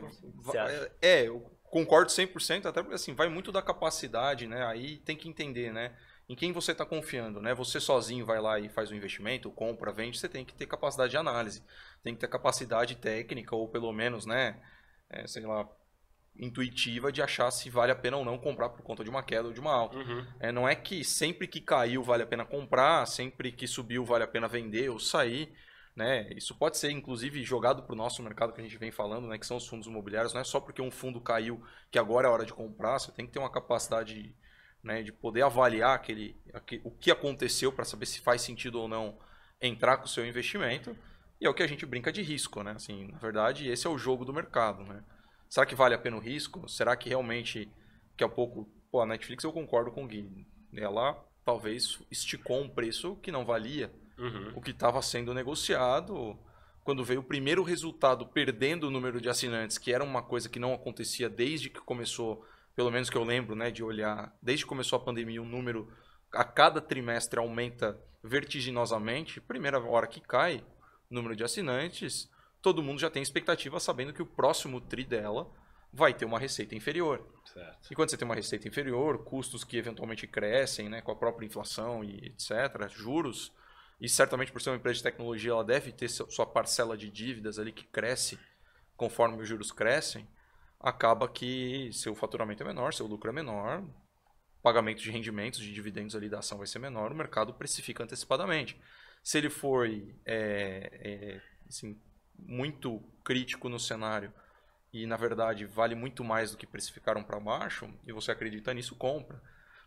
[0.57, 4.65] é, é, eu concordo 100%, até porque assim, vai muito da capacidade, né?
[4.65, 5.95] Aí tem que entender, né?
[6.27, 7.53] Em quem você está confiando, né?
[7.55, 11.11] Você sozinho vai lá e faz um investimento, compra, vende, você tem que ter capacidade
[11.11, 11.63] de análise,
[12.03, 14.61] tem que ter capacidade técnica ou pelo menos, né?
[15.09, 15.65] É, sei lá,
[16.39, 19.47] intuitiva de achar se vale a pena ou não comprar por conta de uma queda
[19.47, 19.97] ou de uma alta.
[19.97, 20.25] Uhum.
[20.39, 24.23] É, não é que sempre que caiu vale a pena comprar, sempre que subiu vale
[24.23, 25.53] a pena vender ou sair.
[25.95, 26.29] Né?
[26.35, 29.37] Isso pode ser, inclusive, jogado para o nosso mercado que a gente vem falando, né?
[29.37, 30.33] que são os fundos imobiliários.
[30.33, 33.25] Não é só porque um fundo caiu que agora é hora de comprar, você tem
[33.25, 34.35] que ter uma capacidade
[34.83, 38.87] né, de poder avaliar aquele, aquele o que aconteceu para saber se faz sentido ou
[38.87, 39.17] não
[39.61, 40.95] entrar com o seu investimento.
[41.39, 42.71] E é o que a gente brinca de risco, né?
[42.71, 45.03] Assim, na verdade, esse é o jogo do mercado, né?
[45.49, 46.67] Será que vale a pena o risco?
[46.67, 47.71] Será que realmente,
[48.11, 50.45] daqui a pouco, pô, a Netflix eu concordo com o Gui.
[50.73, 51.13] Ela
[51.45, 54.53] talvez esticou um preço que não valia uhum.
[54.55, 56.37] o que estava sendo negociado.
[56.83, 60.59] Quando veio o primeiro resultado perdendo o número de assinantes, que era uma coisa que
[60.59, 62.45] não acontecia desde que começou,
[62.75, 65.49] pelo menos que eu lembro, né, de olhar, desde que começou a pandemia, o um
[65.49, 65.91] número
[66.33, 69.41] a cada trimestre aumenta vertiginosamente.
[69.41, 70.63] Primeira hora que cai
[71.09, 72.29] o número de assinantes,
[72.67, 75.49] todo mundo já tem expectativa sabendo que o próximo TRI dela
[75.93, 77.25] vai ter uma receita inferior.
[77.45, 77.89] Certo.
[77.89, 81.45] E quando você tem uma receita inferior, custos que eventualmente crescem né, com a própria
[81.45, 83.53] inflação e etc., juros,
[84.01, 87.57] e certamente por ser uma empresa de tecnologia, ela deve ter sua parcela de dívidas
[87.57, 88.37] ali que cresce
[88.97, 90.27] conforme os juros crescem,
[90.77, 93.81] acaba que seu faturamento é menor, seu lucro é menor,
[94.61, 98.77] pagamento de rendimentos, de dividendos ali da ação vai ser menor, o mercado precifica antecipadamente.
[99.23, 101.97] Se ele for é, é, assim,
[102.39, 104.33] muito crítico no cenário
[104.93, 108.95] e na verdade vale muito mais do que precificaram para baixo e você acredita nisso,
[108.95, 109.41] compra.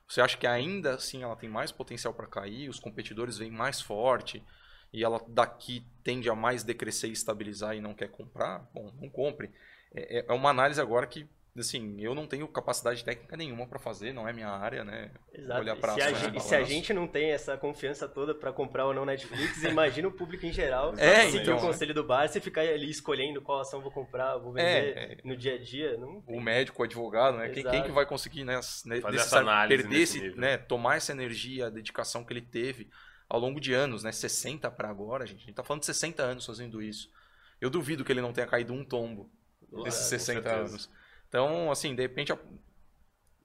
[0.07, 3.81] Você acha que ainda assim ela tem mais potencial para cair, os competidores vêm mais
[3.81, 4.45] forte
[4.93, 8.69] e ela daqui tende a mais decrescer e estabilizar e não quer comprar?
[8.75, 9.51] Bom, não compre.
[9.95, 11.29] É, é, é uma análise agora que
[11.59, 15.11] assim, eu não tenho capacidade técnica nenhuma para fazer, não é minha área, né?
[15.33, 15.61] Exato.
[15.61, 18.87] Olhar pra se, a gente, se a gente não tem essa confiança toda para comprar
[18.87, 20.95] ou não Netflix, imagina o público em geral.
[20.97, 24.37] É, seguir então, o conselho do bar, você ficar ali escolhendo qual ação vou comprar,
[24.37, 25.97] vou vender é, no dia a dia.
[25.97, 27.49] Não o médico, o advogado, né?
[27.49, 28.61] Quem, quem, que vai conseguir né,
[29.67, 32.89] perder esse, né, tomar essa energia, a dedicação que ele teve
[33.29, 34.13] ao longo de anos, né?
[34.13, 35.43] 60 para agora, gente.
[35.43, 37.11] A gente tá falando de 60 anos fazendo isso.
[37.61, 39.31] Eu duvido que ele não tenha caído um tombo
[39.85, 40.91] nesses 60 anos.
[41.31, 42.33] Então, assim, de repente,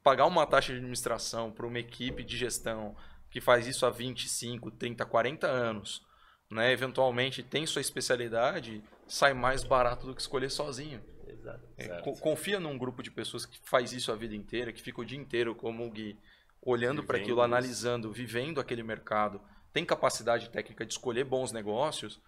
[0.03, 2.95] pagar uma taxa de administração para uma equipe de gestão
[3.29, 6.03] que faz isso há 25, 30, 40 anos,
[6.49, 11.01] né, eventualmente tem sua especialidade, sai mais barato do que escolher sozinho.
[11.27, 11.63] Exato.
[11.77, 11.87] É,
[12.19, 15.17] confia num grupo de pessoas que faz isso a vida inteira, que fica o dia
[15.17, 16.17] inteiro como o Gui,
[16.61, 19.39] olhando para aquilo, analisando, vivendo aquele mercado,
[19.71, 22.19] tem capacidade técnica de escolher bons negócios,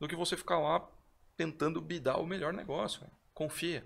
[0.00, 0.84] do que você ficar lá
[1.36, 3.06] tentando bidar o melhor negócio.
[3.32, 3.84] Confia.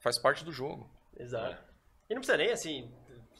[0.00, 0.90] Faz parte do jogo.
[1.16, 1.54] Exato.
[1.54, 1.70] É.
[2.10, 2.90] E não precisa nem, assim,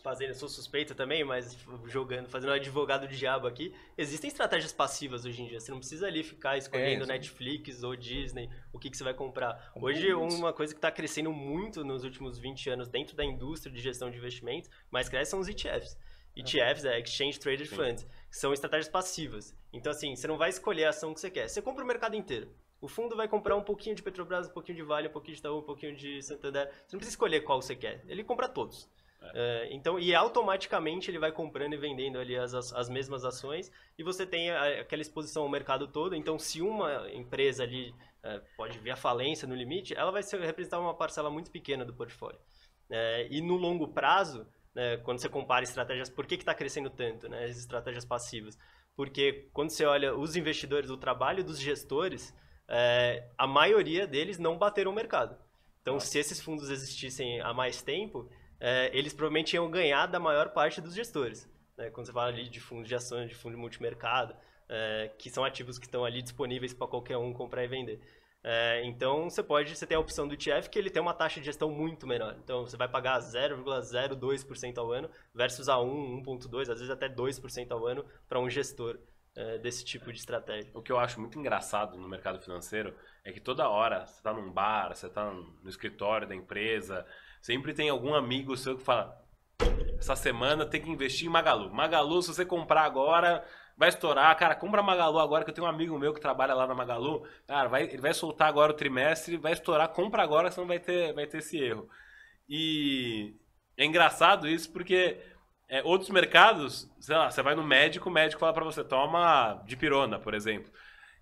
[0.03, 1.57] fazendo, sou suspeito também, mas
[1.87, 5.61] jogando, fazendo advogado de diabo aqui, existem estratégias passivas hoje em dia.
[5.61, 9.15] Você não precisa ali ficar escolhendo é, Netflix ou Disney, o que, que você vai
[9.15, 9.73] comprar.
[9.75, 13.81] Hoje, uma coisa que está crescendo muito nos últimos 20 anos dentro da indústria de
[13.81, 15.97] gestão de investimentos, mas cresce são os ETFs.
[16.37, 17.69] ETFs é Exchange Traded.
[17.69, 19.55] Funds, que são estratégias passivas.
[19.73, 21.49] Então, assim, você não vai escolher a ação que você quer.
[21.49, 22.55] Você compra o mercado inteiro.
[22.81, 25.41] O fundo vai comprar um pouquinho de Petrobras, um pouquinho de Vale, um pouquinho de
[25.41, 26.67] Itaú, um pouquinho de Santander.
[26.67, 28.03] Você não precisa escolher qual você quer.
[28.09, 28.89] Ele compra todos.
[29.23, 29.31] É.
[29.35, 34.03] É, então, e automaticamente ele vai comprando e vendendo ali as, as mesmas ações e
[34.03, 36.15] você tem a, aquela exposição ao mercado todo.
[36.15, 40.41] Então, se uma empresa ali é, pode vir a falência no limite, ela vai ser,
[40.41, 42.41] representar uma parcela muito pequena do portfólio.
[42.89, 47.29] É, e no longo prazo, né, quando você compara estratégias, por que está crescendo tanto,
[47.29, 48.59] né, as estratégias passivas?
[48.97, 52.35] Porque quando você olha os investidores, o trabalho dos gestores,
[52.71, 55.37] é, a maioria deles não bateram o mercado.
[55.83, 60.51] Então, se esses fundos existissem há mais tempo, é, eles provavelmente iam ganhar da maior
[60.51, 61.51] parte dos gestores.
[61.77, 61.91] Né?
[61.91, 64.37] Quando você fala ali de fundos de ações, de fundo de multimercado,
[64.69, 68.01] é, que são ativos que estão ali disponíveis para qualquer um comprar e vender.
[68.43, 71.41] É, então você pode, você tem a opção do ETF que ele tem uma taxa
[71.41, 72.37] de gestão muito menor.
[72.43, 77.71] Então você vai pagar 0,02% ao ano versus a 1, 1,2, às vezes até 2%
[77.73, 78.99] ao ano para um gestor
[79.41, 80.71] é, desse tipo de estratégia.
[80.75, 84.35] O que eu acho muito engraçado no mercado financeiro é que toda hora você está
[84.35, 87.07] num bar, você está no escritório da empresa,
[87.41, 89.19] sempre tem algum amigo seu que fala:
[89.99, 91.73] essa semana tem que investir em Magalu.
[91.73, 93.43] Magalu, se você comprar agora,
[93.79, 94.37] vai estourar.
[94.37, 97.27] Cara, compra Magalu agora, que eu tenho um amigo meu que trabalha lá na Magalu.
[97.47, 101.15] Cara, vai, ele vai soltar agora o trimestre, vai estourar, compra agora, senão vai ter,
[101.15, 101.89] vai ter esse erro.
[102.47, 103.35] E
[103.77, 105.19] é engraçado isso porque
[105.71, 109.63] é, outros mercados, sei lá, você vai no médico, o médico fala para você, toma
[109.65, 110.71] dipirona, por exemplo.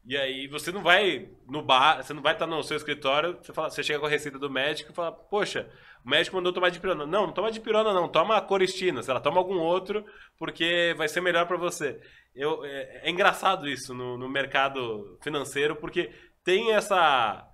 [0.06, 3.52] E aí você não vai no bar, você não vai estar no seu escritório, você,
[3.52, 5.68] fala, você chega com a receita do médico e fala, poxa,
[6.02, 7.04] o médico mandou tomar dipirona.
[7.04, 10.02] Não, não toma dipirona não, toma coristina, sei lá, toma algum outro,
[10.38, 12.00] porque vai ser melhor para você.
[12.34, 16.10] Eu, é, é, engraçado isso no, no mercado financeiro, porque
[16.42, 17.46] tem essa,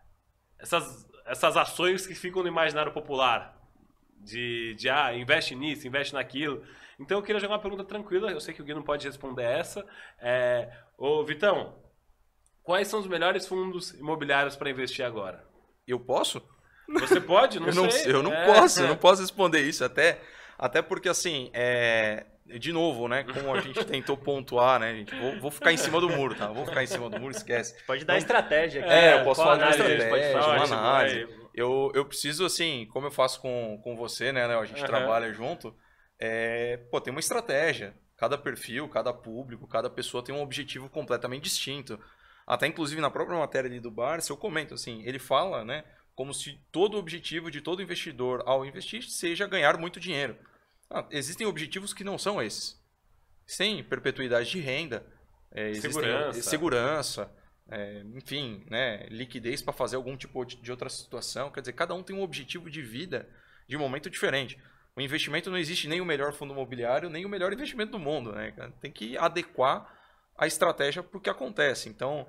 [0.60, 3.52] essas, essas ações que ficam no imaginário popular.
[4.20, 6.62] De, de, ah, investe nisso, investe naquilo.
[6.98, 9.44] Então eu queria jogar uma pergunta tranquila, eu sei que o Gui não pode responder
[9.44, 9.84] essa.
[10.20, 11.74] É, ô Vitão,
[12.62, 15.44] quais são os melhores fundos imobiliários para investir agora?
[15.86, 16.42] Eu posso?
[16.88, 18.12] Você pode, não eu não, sei.
[18.12, 18.46] Eu não é.
[18.46, 19.84] posso, eu não posso responder isso.
[19.84, 20.20] Até,
[20.58, 23.24] até porque, assim, é, de novo, né?
[23.24, 24.94] Como a gente tentou pontuar, né?
[24.94, 26.48] Gente, vou, vou, ficar em cima do muro, tá?
[26.48, 27.74] Vou ficar em cima do muro, esquece.
[27.86, 28.82] Pode dar então, estratégia.
[28.82, 28.92] Aqui.
[28.92, 31.44] É, eu posso falar de estratégia, pode falar, uma análise.
[31.54, 34.86] Eu, eu preciso, assim, como eu faço com, com você, né, A gente uhum.
[34.86, 35.74] trabalha junto
[36.24, 37.94] é, pô, tem uma estratégia.
[38.16, 42.00] Cada perfil, cada público, cada pessoa tem um objetivo completamente distinto.
[42.46, 46.32] Até inclusive na própria matéria ali do Barça, eu comento assim, ele fala, né, como
[46.32, 50.36] se todo o objetivo de todo investidor ao investir seja ganhar muito dinheiro.
[50.90, 52.80] Ah, existem objetivos que não são esses.
[53.46, 55.06] Sem perpetuidade de renda,
[55.50, 57.30] é, segurança, segurança
[57.68, 61.50] é, enfim, né, liquidez para fazer algum tipo de outra situação.
[61.50, 63.28] Quer dizer, cada um tem um objetivo de vida
[63.66, 64.58] de momento diferente.
[64.96, 68.32] O investimento não existe nem o melhor fundo imobiliário, nem o melhor investimento do mundo.
[68.32, 68.52] Né?
[68.80, 69.92] Tem que adequar
[70.36, 71.88] a estratégia para o que acontece.
[71.88, 72.26] Então,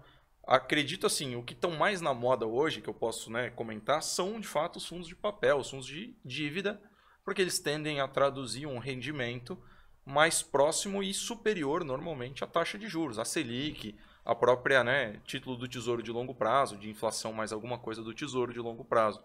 [0.47, 4.39] acredito assim, o que estão mais na moda hoje, que eu posso né, comentar, são
[4.39, 6.82] de fato os fundos de papel, os fundos de dívida,
[7.24, 9.57] porque eles tendem a traduzir um rendimento
[10.05, 15.55] mais próximo e superior normalmente à taxa de juros, a Selic, a própria né, título
[15.55, 19.22] do tesouro de longo prazo, de inflação mais alguma coisa do tesouro de longo prazo.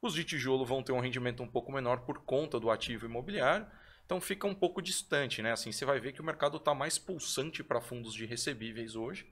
[0.00, 3.66] Os de tijolo vão ter um rendimento um pouco menor por conta do ativo imobiliário,
[4.04, 5.52] então fica um pouco distante, né?
[5.52, 9.26] Assim, você vai ver que o mercado está mais pulsante para fundos de recebíveis hoje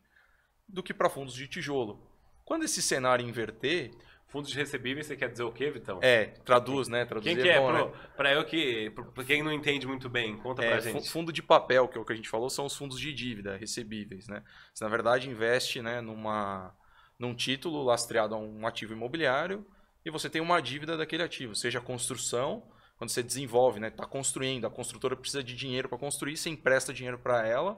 [0.69, 2.05] do que para fundos de tijolo.
[2.45, 3.93] Quando esse cenário inverter,
[4.29, 6.01] Fundos de recebíveis, você quer dizer o quê, Vitão?
[6.03, 7.05] É, traduz, né?
[7.05, 7.55] Traduzir quem que é?
[7.55, 7.93] é bom, pro, né?
[8.17, 8.91] Pra eu que.
[9.15, 11.09] Pra quem não entende muito bem, conta é, pra gente.
[11.09, 13.57] Fundo de papel, que é o que a gente falou, são os fundos de dívida,
[13.57, 14.43] recebíveis, né?
[14.75, 16.77] Você, na verdade, investe né, numa,
[17.17, 19.65] num título lastreado a um ativo imobiliário
[20.07, 22.63] e você tem uma dívida daquele ativo, seja construção,
[22.97, 26.49] quando você desenvolve, está né, tá construindo, a construtora precisa de dinheiro para construir, você
[26.49, 27.77] empresta dinheiro para ela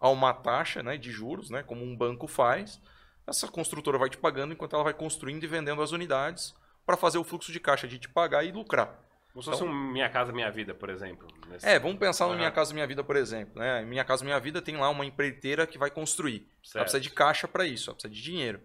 [0.00, 2.80] a uma taxa né, de juros, né, como um banco faz.
[3.26, 6.54] Essa construtora vai te pagando enquanto ela vai construindo e vendendo as unidades
[6.86, 8.98] para fazer o fluxo de caixa de te pagar e lucrar.
[9.34, 11.28] Como se fosse então, um Minha Casa Minha Vida, por exemplo.
[11.46, 11.68] Nesse...
[11.68, 12.32] É, vamos pensar uhum.
[12.32, 13.60] no Minha Casa Minha Vida, por exemplo.
[13.60, 13.82] Né?
[13.82, 16.48] Minha Casa Minha Vida tem lá uma empreiteira que vai construir.
[16.62, 16.76] Certo.
[16.76, 18.62] Ela precisa de caixa para isso, ela precisa de dinheiro.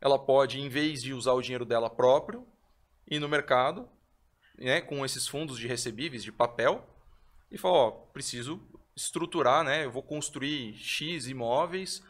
[0.00, 2.46] Ela pode, em vez de usar o dinheiro dela próprio,
[3.06, 3.88] ir no mercado
[4.58, 6.86] né, com esses fundos de recebíveis, de papel,
[7.50, 8.60] e falar, ó, preciso
[8.96, 12.02] estruturar, né, eu vou construir X imóveis,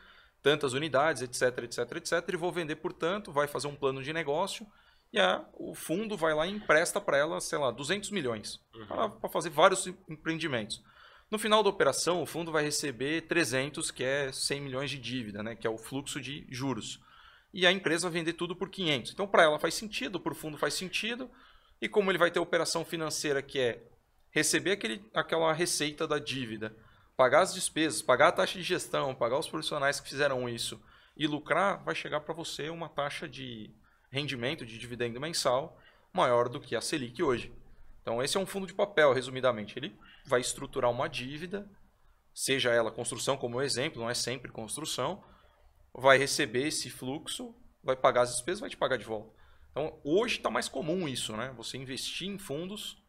[0.42, 4.12] tantas unidades, etc, etc, etc, e vou vender por tanto, vai fazer um plano de
[4.12, 4.66] negócio
[5.12, 9.10] E a, o fundo vai lá e empresta para ela, sei lá, 200 milhões Uhum.
[9.20, 10.82] para fazer vários empreendimentos.
[11.30, 15.42] No final da operação, o fundo vai receber 300, que é 100 milhões de dívida,
[15.42, 17.00] né, que é o fluxo de juros.
[17.52, 19.12] E a empresa vender tudo por 500.
[19.12, 21.30] Então, para ela faz sentido, para o fundo faz sentido.
[21.80, 23.82] E como ele vai ter operação financeira que é
[24.30, 26.74] receber aquele, aquela receita da dívida,
[27.16, 30.82] pagar as despesas, pagar a taxa de gestão, pagar os profissionais que fizeram isso
[31.16, 33.70] e lucrar, vai chegar para você uma taxa de
[34.10, 35.78] rendimento, de dividendo mensal
[36.12, 37.52] maior do que a Selic hoje.
[38.00, 39.78] Então, esse é um fundo de papel, resumidamente.
[39.78, 39.96] Ele
[40.26, 41.68] vai estruturar uma dívida,
[42.34, 45.22] seja ela construção como exemplo, não é sempre construção,
[45.94, 49.32] vai receber esse fluxo, vai pagar as despesas, vai te pagar de volta.
[49.70, 51.52] Então, hoje está mais comum isso, né?
[51.56, 53.02] Você investir em fundos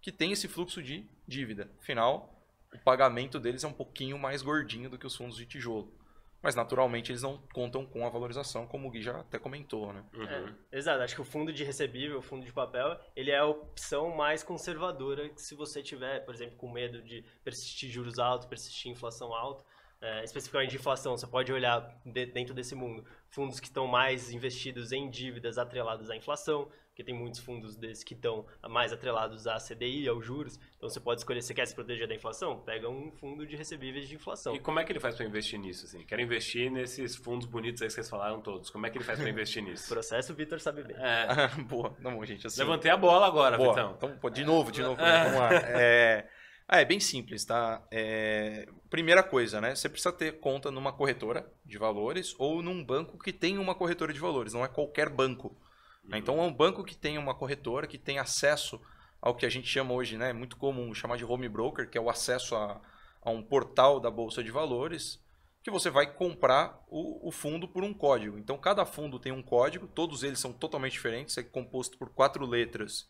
[0.00, 1.70] que tem esse fluxo de dívida.
[1.78, 5.96] Afinal, o pagamento deles é um pouquinho mais gordinho do que os fundos de tijolo.
[6.40, 10.04] Mas, naturalmente, eles não contam com a valorização, como o Gui já até comentou, né?
[10.14, 10.54] Uhum.
[10.70, 13.44] É, exato, acho que o fundo de recebível, o fundo de papel, ele é a
[13.44, 18.46] opção mais conservadora que se você tiver, por exemplo, com medo de persistir juros altos,
[18.46, 19.64] persistir inflação alta,
[20.00, 24.30] é, especificamente de inflação, você pode olhar de- dentro desse mundo fundos que estão mais
[24.32, 29.46] investidos em dívidas atreladas à inflação, porque tem muitos fundos desses que estão mais atrelados
[29.46, 32.58] à CDI, aos juros, então você pode escolher, você quer se proteger da inflação?
[32.60, 34.52] Pega um fundo de recebíveis de inflação.
[34.54, 35.84] E como é que ele faz para investir nisso?
[35.86, 36.04] Assim?
[36.04, 38.68] Quero investir nesses fundos bonitos aí que vocês falaram todos.
[38.70, 39.86] Como é que ele faz para investir nisso?
[39.92, 40.96] Processo, o Vitor sabe bem.
[40.96, 41.94] É, Boa.
[42.00, 42.60] Não, gente, assim...
[42.60, 43.68] levantei a bola agora, Boa.
[43.74, 43.94] Vitão.
[43.96, 45.00] Então, pô, de novo, de novo.
[45.00, 45.24] É.
[45.24, 45.48] Vamos lá.
[45.80, 46.28] É,
[46.70, 47.82] ah, é bem simples, tá?
[47.90, 49.74] É, primeira coisa, né?
[49.74, 54.12] Você precisa ter conta numa corretora de valores ou num banco que tem uma corretora
[54.12, 54.52] de valores.
[54.52, 55.56] Não é qualquer banco.
[56.04, 56.18] né?
[56.18, 58.78] Então, é um banco que tem uma corretora, que tem acesso
[59.20, 60.28] ao que a gente chama hoje, né?
[60.28, 62.78] É muito comum chamar de home broker, que é o acesso a,
[63.22, 65.18] a um portal da Bolsa de Valores,
[65.62, 68.38] que você vai comprar o, o fundo por um código.
[68.38, 72.44] Então, cada fundo tem um código, todos eles são totalmente diferentes, é composto por quatro
[72.44, 73.08] letras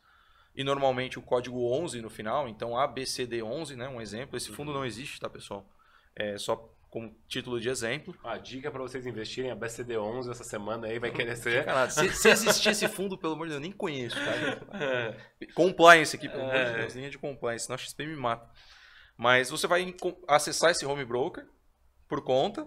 [0.59, 4.37] e normalmente o código 11 no final, então ABCD11, né, um exemplo.
[4.37, 5.65] Esse fundo não existe, tá, pessoal?
[6.17, 6.57] É só
[6.91, 8.13] como título de exemplo.
[8.25, 11.65] A dica para vocês investirem a BCD11 essa semana aí vai querer ser.
[11.93, 14.81] Se, se existir esse fundo, pelo amor de Deus, eu nem conheço, tá?
[14.83, 16.79] É, Compliance aqui, pelo amor de É.
[16.79, 18.51] Deus, linha de compliance, senão a XP me mata.
[19.17, 19.95] Mas você vai
[20.27, 21.47] acessar esse home broker
[22.09, 22.67] por conta,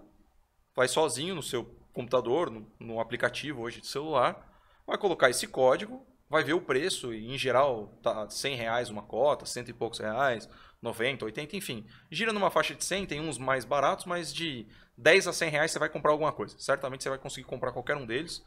[0.73, 4.49] vai sozinho no seu computador, no, no aplicativo hoje de celular,
[4.87, 9.01] vai colocar esse código, vai ver o preço, e em geral tá 100 reais uma
[9.01, 10.49] cota, cento e poucos reais,
[10.81, 11.85] 90, 80, enfim.
[12.09, 14.65] Gira numa faixa de 100, tem uns mais baratos, mas de
[14.97, 16.57] 10 a 100 reais você vai comprar alguma coisa.
[16.57, 18.41] Certamente você vai conseguir comprar qualquer um deles.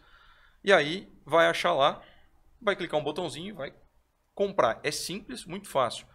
[0.64, 2.02] E aí vai achar lá,
[2.58, 3.74] vai clicar um botãozinho e vai
[4.34, 4.80] comprar.
[4.82, 6.06] É simples, muito fácil.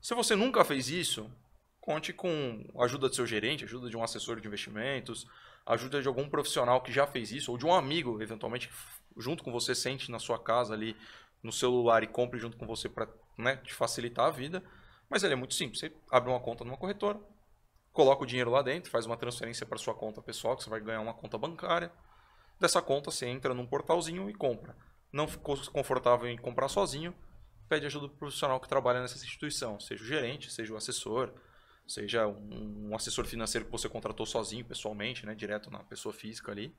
[0.00, 1.30] Se você nunca fez isso,
[1.78, 5.26] conte com a ajuda do seu gerente, ajuda de um assessor de investimentos,
[5.66, 8.70] ajuda de algum profissional que já fez isso, ou de um amigo, eventualmente,
[9.16, 10.96] junto com você sente na sua casa ali
[11.42, 14.62] no celular e compre junto com você para né, te facilitar a vida.
[15.08, 15.80] Mas ele é muito simples.
[15.80, 17.18] Você abre uma conta numa corretora,
[17.92, 20.80] coloca o dinheiro lá dentro, faz uma transferência para sua conta pessoal, que você vai
[20.80, 21.90] ganhar uma conta bancária.
[22.60, 24.76] Dessa conta você entra num portalzinho e compra.
[25.12, 27.14] Não ficou confortável em comprar sozinho,
[27.68, 31.32] pede ajuda do profissional que trabalha nessa instituição, seja o gerente, seja o assessor,
[31.86, 36.74] seja um, assessor financeiro que você contratou sozinho, pessoalmente, né, direto na pessoa física ali,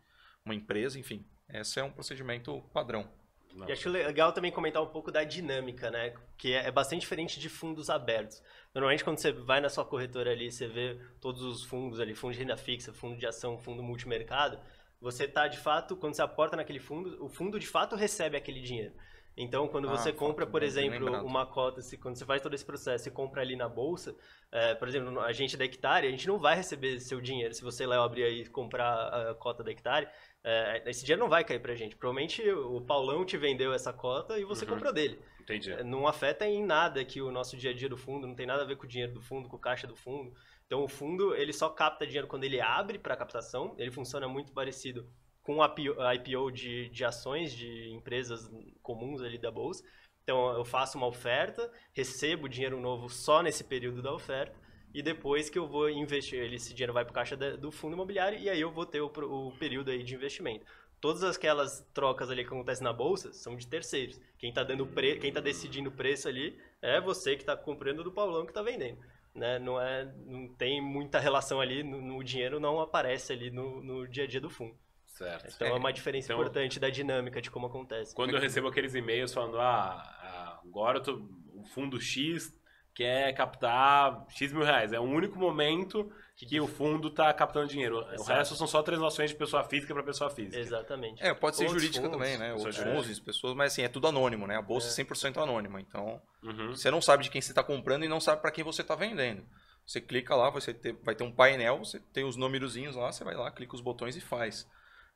[0.45, 1.25] uma empresa, enfim.
[1.49, 3.09] Esse é um procedimento padrão.
[3.55, 3.67] não.
[3.67, 6.13] E acho legal também comentar um pouco da dinâmica, né?
[6.37, 8.41] Que é é bastante diferente de fundos abertos.
[8.73, 12.33] Normalmente, quando você vai na sua corretora ali, você vê todos os fundos ali, fundo
[12.33, 14.59] de renda fixa, fundo de ação, fundo multimercado,
[15.01, 18.61] você tá de fato, quando você aporta naquele fundo, o fundo de fato recebe aquele
[18.61, 18.93] dinheiro.
[19.37, 21.25] Então, quando Ah, você compra, por exemplo, lembrado.
[21.25, 24.13] uma cota, se, quando você faz todo esse processo e compra ali na bolsa,
[24.51, 27.53] é, por exemplo, a gente da Hectare, a gente não vai receber seu dinheiro.
[27.53, 30.09] Se você, Léo, abrir aí e comprar a cota da Hectare,
[30.43, 31.95] é, esse dinheiro não vai cair pra gente.
[31.95, 34.71] Provavelmente o Paulão te vendeu essa cota e você Uhum.
[34.71, 35.19] comprou dele.
[35.41, 35.71] Entendi.
[35.71, 38.45] É, Não afeta em nada aqui o nosso dia a dia do fundo, não tem
[38.45, 40.33] nada a ver com o dinheiro do fundo, com o caixa do fundo.
[40.65, 44.53] Então o fundo, ele só capta dinheiro quando ele abre para captação, ele funciona muito
[44.53, 45.09] parecido
[45.41, 48.47] com o IPO, IPO de, de ações de empresas
[48.83, 49.83] comuns ali da bolsa.
[50.23, 54.55] Então eu faço uma oferta, recebo dinheiro novo só nesse período da oferta
[54.93, 57.93] e depois que eu vou investir, ele- esse dinheiro vai para o caixa do fundo
[57.93, 60.65] imobiliário e aí eu vou ter o, o período aí de investimento.
[61.01, 64.19] Todas aquelas trocas ali que acontecem na bolsa são de terceiros.
[64.37, 65.17] Quem está dando pre...
[65.17, 68.61] quem tá decidindo o preço ali é você que está comprando do Paulão que está
[68.61, 68.99] vendendo.
[69.33, 69.59] Né?
[69.59, 73.81] Não, é, não tem muita relação ali, no, no- o dinheiro não aparece ali no,
[73.81, 74.75] no dia a dia do fundo.
[75.05, 75.53] Certo.
[75.55, 78.13] Então é, uma diferença Então- importante da dinâmica de como acontece.
[78.13, 81.15] Quando eu recebo aqueles e-mails falando, ah, ah, agora eu tô,
[81.53, 82.53] o fundo X
[82.99, 84.91] quer captar X mil reais.
[84.91, 87.97] É o único momento que o fundo está captando dinheiro.
[87.99, 88.29] O Exato.
[88.29, 90.59] resto são só transações de pessoa física para pessoa física.
[90.59, 91.23] Exatamente.
[91.23, 92.53] É, pode ser Outros jurídica fundos, também, né?
[92.53, 93.05] Outros jurídicas.
[93.05, 94.57] fundos, pessoas, mas assim, é tudo anônimo, né?
[94.57, 95.79] A bolsa é 100% anônima.
[95.79, 96.75] Então, Uhum.
[96.75, 98.95] você não sabe de quem você está comprando e não sabe para quem você está
[98.95, 99.45] vendendo.
[99.85, 103.23] Você clica lá, você ter- vai ter um painel, você tem os númerozinhos lá, você
[103.23, 104.67] vai lá, clica os botões e faz.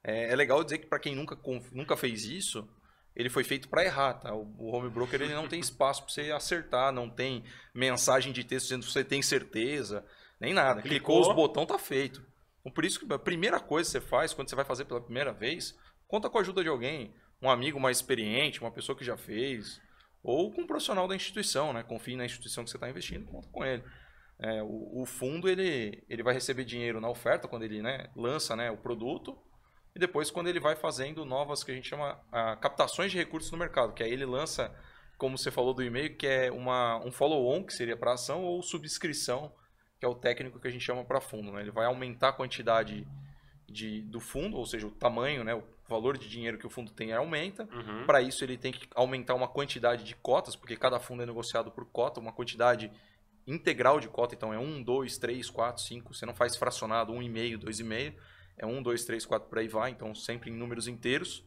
[0.03, 1.38] É, é legal dizer que para quem nunca,
[1.71, 2.67] nunca fez isso,
[3.16, 4.34] ele foi feito para errar, tá?
[4.34, 7.43] O, o home broker ele não tem espaço para você acertar, não tem
[7.74, 10.05] mensagem de texto dizendo que você tem certeza,
[10.39, 10.82] nem nada.
[10.82, 11.30] Clicou, Clicou.
[11.30, 12.26] os botões, tá feito.
[12.59, 15.01] Então, por isso que a primeira coisa que você faz quando você vai fazer pela
[15.01, 19.03] primeira vez, conta com a ajuda de alguém, um amigo mais experiente, uma pessoa que
[19.03, 19.80] já fez,
[20.24, 21.84] ou com um profissional da instituição, né?
[21.84, 23.84] Confie na instituição que você está investindo, conta com ele.
[24.39, 28.55] É, o, o fundo ele, ele vai receber dinheiro na oferta quando ele né, lança
[28.55, 29.38] né, o produto
[29.95, 33.51] e depois quando ele vai fazendo novas que a gente chama ah, captações de recursos
[33.51, 34.73] no mercado, que aí ele lança,
[35.17, 38.61] como você falou do e-mail, que é uma, um follow-on, que seria para ação, ou
[38.63, 39.53] subscrição,
[39.99, 41.51] que é o técnico que a gente chama para fundo.
[41.51, 41.61] Né?
[41.61, 43.07] Ele vai aumentar a quantidade
[43.67, 46.91] de, do fundo, ou seja, o tamanho, né, o valor de dinheiro que o fundo
[46.91, 47.67] tem aumenta.
[47.71, 48.05] Uhum.
[48.05, 51.71] Para isso, ele tem que aumentar uma quantidade de cotas, porque cada fundo é negociado
[51.71, 52.91] por cota, uma quantidade
[53.45, 54.33] integral de cota.
[54.33, 56.13] Então, é 1, 2, 3, 4, 5.
[56.13, 58.15] Você não faz fracionado 1,5, 2,5.
[58.58, 59.91] É 1, 2, 3, 4, por aí vai.
[59.91, 61.45] Então, sempre em números inteiros.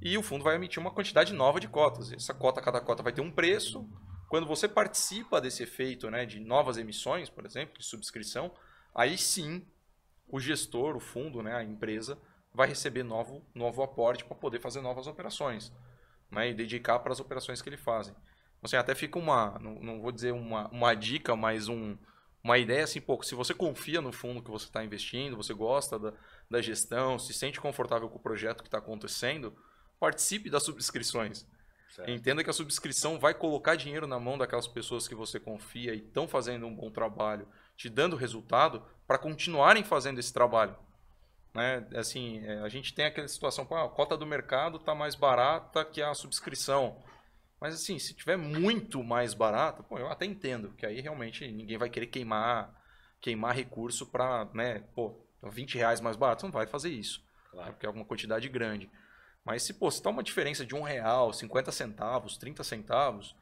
[0.00, 2.12] E o fundo vai emitir uma quantidade nova de cotas.
[2.12, 3.88] Essa cota, cada cota vai ter um preço.
[4.28, 8.52] Quando você participa desse efeito né, de novas emissões, por exemplo, de subscrição,
[8.94, 9.64] aí sim
[10.28, 12.18] o gestor, o fundo, né, a empresa,
[12.52, 15.72] vai receber novo, novo aporte para poder fazer novas operações
[16.30, 18.14] né, e dedicar para as operações que ele fazem.
[18.62, 21.96] Assim, até fica uma, não, não vou dizer uma, uma dica, mas um,
[22.46, 23.26] uma ideia assim, pouco.
[23.26, 26.12] Se você confia no fundo que você está investindo, você gosta da,
[26.48, 29.52] da gestão, se sente confortável com o projeto que está acontecendo,
[29.98, 31.44] participe das subscrições.
[31.90, 32.08] Certo.
[32.08, 35.98] Entenda que a subscrição vai colocar dinheiro na mão daquelas pessoas que você confia e
[35.98, 40.76] estão fazendo um bom trabalho, te dando resultado para continuarem fazendo esse trabalho.
[41.52, 41.84] Né?
[41.96, 45.84] Assim, é, a gente tem aquela situação, pô, a cota do mercado está mais barata
[45.84, 47.02] que a subscrição.
[47.60, 51.78] Mas assim, se tiver muito mais barata, pô, eu até entendo, que aí realmente ninguém
[51.78, 52.74] vai querer queimar,
[53.20, 57.26] queimar recurso para, né, pô, 20 reais mais barato, você não vai fazer isso né,
[57.52, 57.72] Claro.
[57.72, 58.90] porque é uma quantidade grande.
[59.44, 63.34] Mas se, pô, se tá uma diferença de um real, 50 centavos, 30 centavos,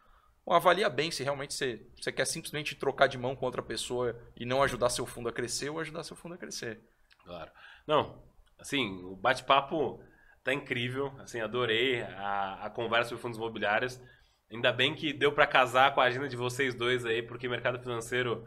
[0.45, 4.17] pô, avalia bem se realmente você, você quer simplesmente trocar de mão com outra pessoa
[4.37, 6.81] e não ajudar seu fundo a crescer ou ajudar seu fundo a crescer.
[7.25, 7.51] Claro.
[7.87, 8.23] Não,
[8.59, 10.01] assim, o bate-papo
[10.45, 14.01] tá incrível, assim, adorei a, a conversa sobre fundos imobiliários.
[14.53, 17.51] Ainda bem que deu para casar com a agenda de vocês dois aí, porque o
[17.51, 18.47] mercado financeiro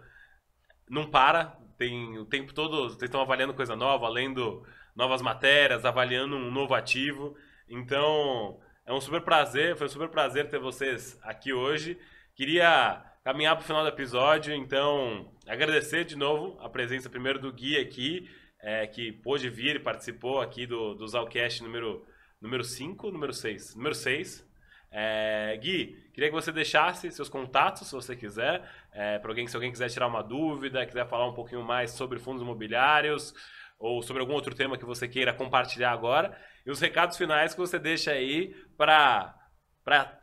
[0.88, 6.36] não para, tem o tempo todo, vocês estão avaliando coisa nova, lendo novas matérias, avaliando
[6.36, 7.36] um novo ativo.
[7.68, 12.00] Então, é um super prazer, foi um super prazer ter vocês aqui hoje.
[12.36, 17.52] Queria caminhar para o final do episódio, então agradecer de novo a presença primeiro do
[17.52, 18.30] Gui aqui,
[18.62, 22.08] é, que pôde vir e participou aqui do, do Zalcast número 5,
[22.42, 23.76] número 5, número 6?
[23.76, 24.48] Número 6.
[24.92, 29.56] É, Gui, queria que você deixasse seus contatos, se você quiser, é, para alguém, se
[29.56, 33.34] alguém quiser tirar uma dúvida, quiser falar um pouquinho mais sobre fundos imobiliários
[33.78, 36.36] ou sobre algum outro tema que você queira compartilhar agora,
[36.66, 39.36] e os recados finais que você deixa aí para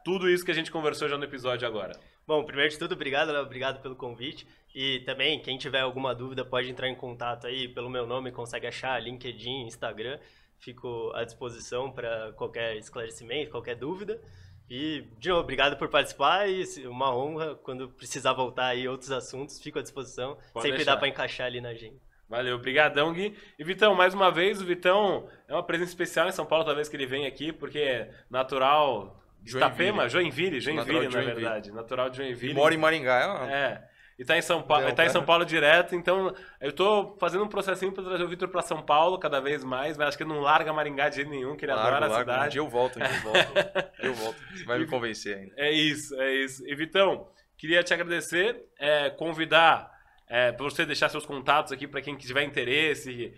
[0.05, 1.93] tudo isso que a gente conversou já no episódio agora.
[2.27, 4.47] Bom, primeiro de tudo, obrigado, Léo, obrigado pelo convite.
[4.75, 8.66] E também, quem tiver alguma dúvida, pode entrar em contato aí pelo meu nome, consegue
[8.66, 10.18] achar LinkedIn, Instagram.
[10.59, 14.20] Fico à disposição para qualquer esclarecimento, qualquer dúvida.
[14.68, 17.55] E, de novo, obrigado por participar e uma honra.
[17.57, 20.39] Quando precisar voltar aí outros assuntos, fico à disposição.
[20.53, 20.95] Pode Sempre deixar.
[20.95, 22.01] dá para encaixar ali na agenda.
[22.29, 23.37] Valeu, obrigadão, Gui.
[23.59, 26.75] E Vitão, mais uma vez, o Vitão é uma presença especial em São Paulo, toda
[26.75, 29.59] vez que ele vem aqui, porque é natural Joinville.
[29.59, 31.72] Itapema, Joinville, Joinville, na verdade.
[31.72, 32.55] Natural de Joinville.
[32.55, 33.95] Mora em Maringá, é É.
[34.16, 35.24] E tá em São Paulo, tá em São.
[35.24, 39.18] Paulo direto, então eu tô fazendo um processinho pra trazer o Vitor pra São Paulo
[39.18, 41.72] cada vez mais, mas acho que ele não larga Maringá de jeito nenhum, que ele
[41.72, 42.30] largo, adora a largo.
[42.30, 42.53] Um cidade.
[42.53, 43.90] dia eu volto, um dia eu volto.
[43.99, 44.36] eu volto.
[44.55, 45.55] Você vai me convencer ainda.
[45.57, 46.64] É isso, é isso.
[46.64, 47.28] E Vitão,
[47.59, 49.90] queria te agradecer, é, convidar
[50.28, 53.34] é, para você deixar seus contatos aqui para quem tiver interesse,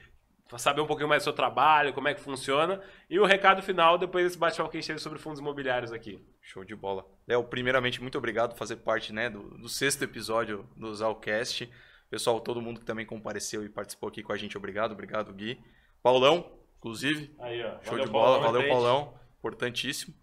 [0.58, 2.80] saber um pouquinho mais do seu trabalho, como é que funciona.
[3.10, 6.24] E o recado final depois desse bate-papo que a gente teve sobre fundos imobiliários aqui.
[6.40, 7.04] Show de bola.
[7.26, 11.68] Léo, primeiramente, muito obrigado por fazer parte né, do, do sexto episódio do Zalcast.
[12.08, 14.92] Pessoal, todo mundo que também compareceu e participou aqui com a gente, obrigado.
[14.92, 15.58] Obrigado, Gui.
[16.02, 17.34] Paulão, inclusive.
[17.40, 17.70] Aí, ó.
[17.82, 18.38] Show Valeu, de bola.
[18.40, 18.68] Paulão, Valeu.
[18.68, 19.14] Paulão.
[19.38, 20.14] Importantíssimo.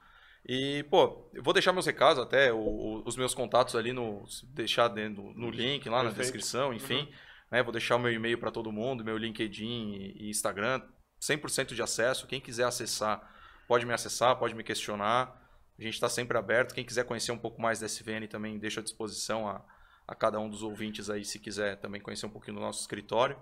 [0.47, 4.23] E, pô, eu vou deixar meus recados até, o- os meus contatos ali no.
[4.49, 6.21] deixar dentro, no link lá na Perfeito.
[6.21, 7.09] descrição, enfim.
[7.53, 10.81] Né, vou deixar o meu e-mail para todo mundo, meu LinkedIn e, Instagram.
[11.21, 12.25] 100% de acesso.
[12.25, 13.31] Quem quiser acessar,
[13.67, 15.39] pode me acessar, pode me questionar.
[15.77, 16.73] A gente está sempre aberto.
[16.73, 19.63] Quem quiser conhecer um pouco mais da SVN também, deixo à disposição a,
[20.07, 23.37] a cada um dos ouvintes aí, se quiser também conhecer um pouquinho do nosso escritório.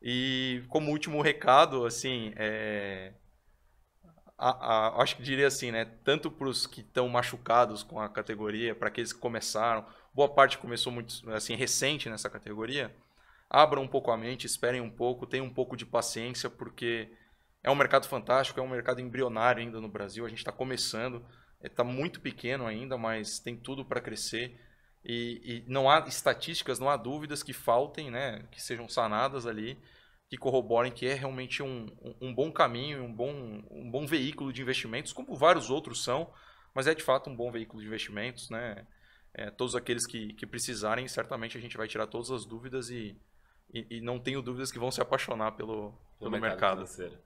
[0.00, 3.12] E como último recado, assim, é...
[4.38, 5.84] a, a, acho que diria assim, né?
[6.04, 9.84] Tanto para os que estão machucados com a categoria, para aqueles que começaram,
[10.14, 12.94] boa parte começou muito assim recente nessa categoria.
[13.50, 17.10] Abram um pouco a mente, esperem um pouco, tenham um pouco de paciência, porque
[17.62, 20.24] é um mercado fantástico, é um mercado embrionário ainda no Brasil.
[20.24, 21.24] A gente está começando,
[21.62, 24.60] está é, muito pequeno ainda, mas tem tudo para crescer.
[25.04, 29.78] E, e, não há estatísticas, não há dúvidas que faltem, né, que sejam sanadas ali,
[30.28, 31.86] que corroborem que é realmente um,
[32.20, 36.30] um, bom caminho, um bom, um bom veículo de investimentos, como vários outros são,
[36.74, 38.50] mas é de fato um bom veículo de investimentos.
[38.50, 38.86] Né?
[39.32, 43.16] É, todos aqueles que, que precisarem, certamente a gente vai tirar todas as dúvidas e,
[43.72, 46.80] e, e não tenho dúvidas que vão se apaixonar pelo, pelo mercado.
[46.80, 47.18] mercado.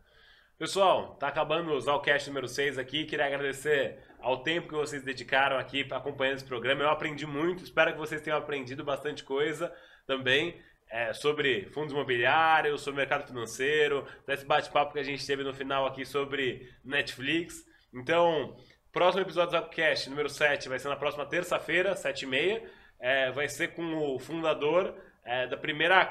[0.59, 3.05] Pessoal, tá acabando o Zalcast número 6 aqui.
[3.05, 6.83] Queria agradecer ao tempo que vocês dedicaram aqui acompanhando esse programa.
[6.83, 9.75] Eu aprendi muito, espero que vocês tenham aprendido bastante coisa
[10.07, 10.61] também.
[10.89, 15.87] É, sobre fundos imobiliários, sobre mercado financeiro, desse bate-papo que a gente teve no final
[15.87, 17.65] aqui sobre Netflix.
[17.93, 18.55] Então,
[18.93, 22.63] próximo episódio do Zapcast, número 7, vai ser na próxima terça-feira, 7h30.
[23.01, 26.05] É, vai ser com o fundador é, da primeira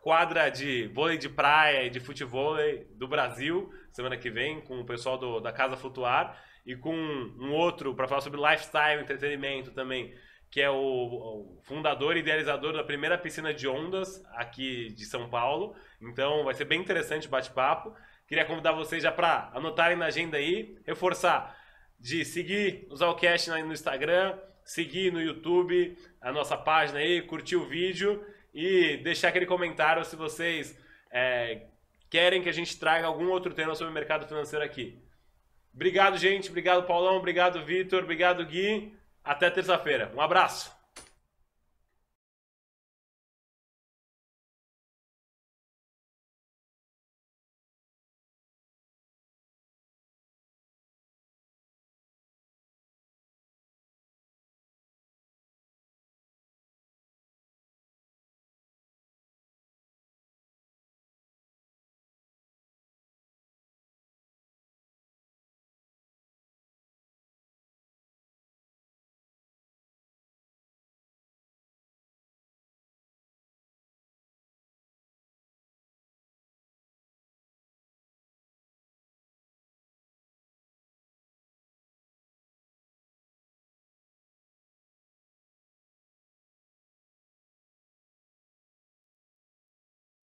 [0.00, 2.56] quadra de vôlei de praia e de futebol
[2.94, 7.52] do Brasil, semana que vem, com o pessoal do, da Casa Flutuar e com um
[7.52, 10.14] outro para falar sobre lifestyle, entretenimento também,
[10.50, 15.28] que é o, o, fundador e idealizador da primeira piscina de ondas aqui de São
[15.28, 15.74] Paulo.
[16.00, 17.94] Então vai ser bem interessante o bate-papo.
[18.26, 21.54] Queria convidar vocês já para anotarem na agenda aí, reforçar
[22.00, 27.66] de seguir o Zalcast no Instagram, seguir no YouTube a nossa página aí, curtir o
[27.66, 28.24] vídeo
[28.54, 30.78] e deixar aquele comentário se vocês
[31.10, 31.62] é,
[32.08, 35.02] querem que a gente traga algum outro tema sobre o mercado financeiro aqui.
[35.74, 36.48] Obrigado, gente.
[36.50, 37.16] Obrigado, Paulão.
[37.16, 38.04] Obrigado, Vitor.
[38.04, 38.96] Obrigado, Gui.
[39.24, 40.12] Até terça-feira.
[40.14, 40.72] Um abraço.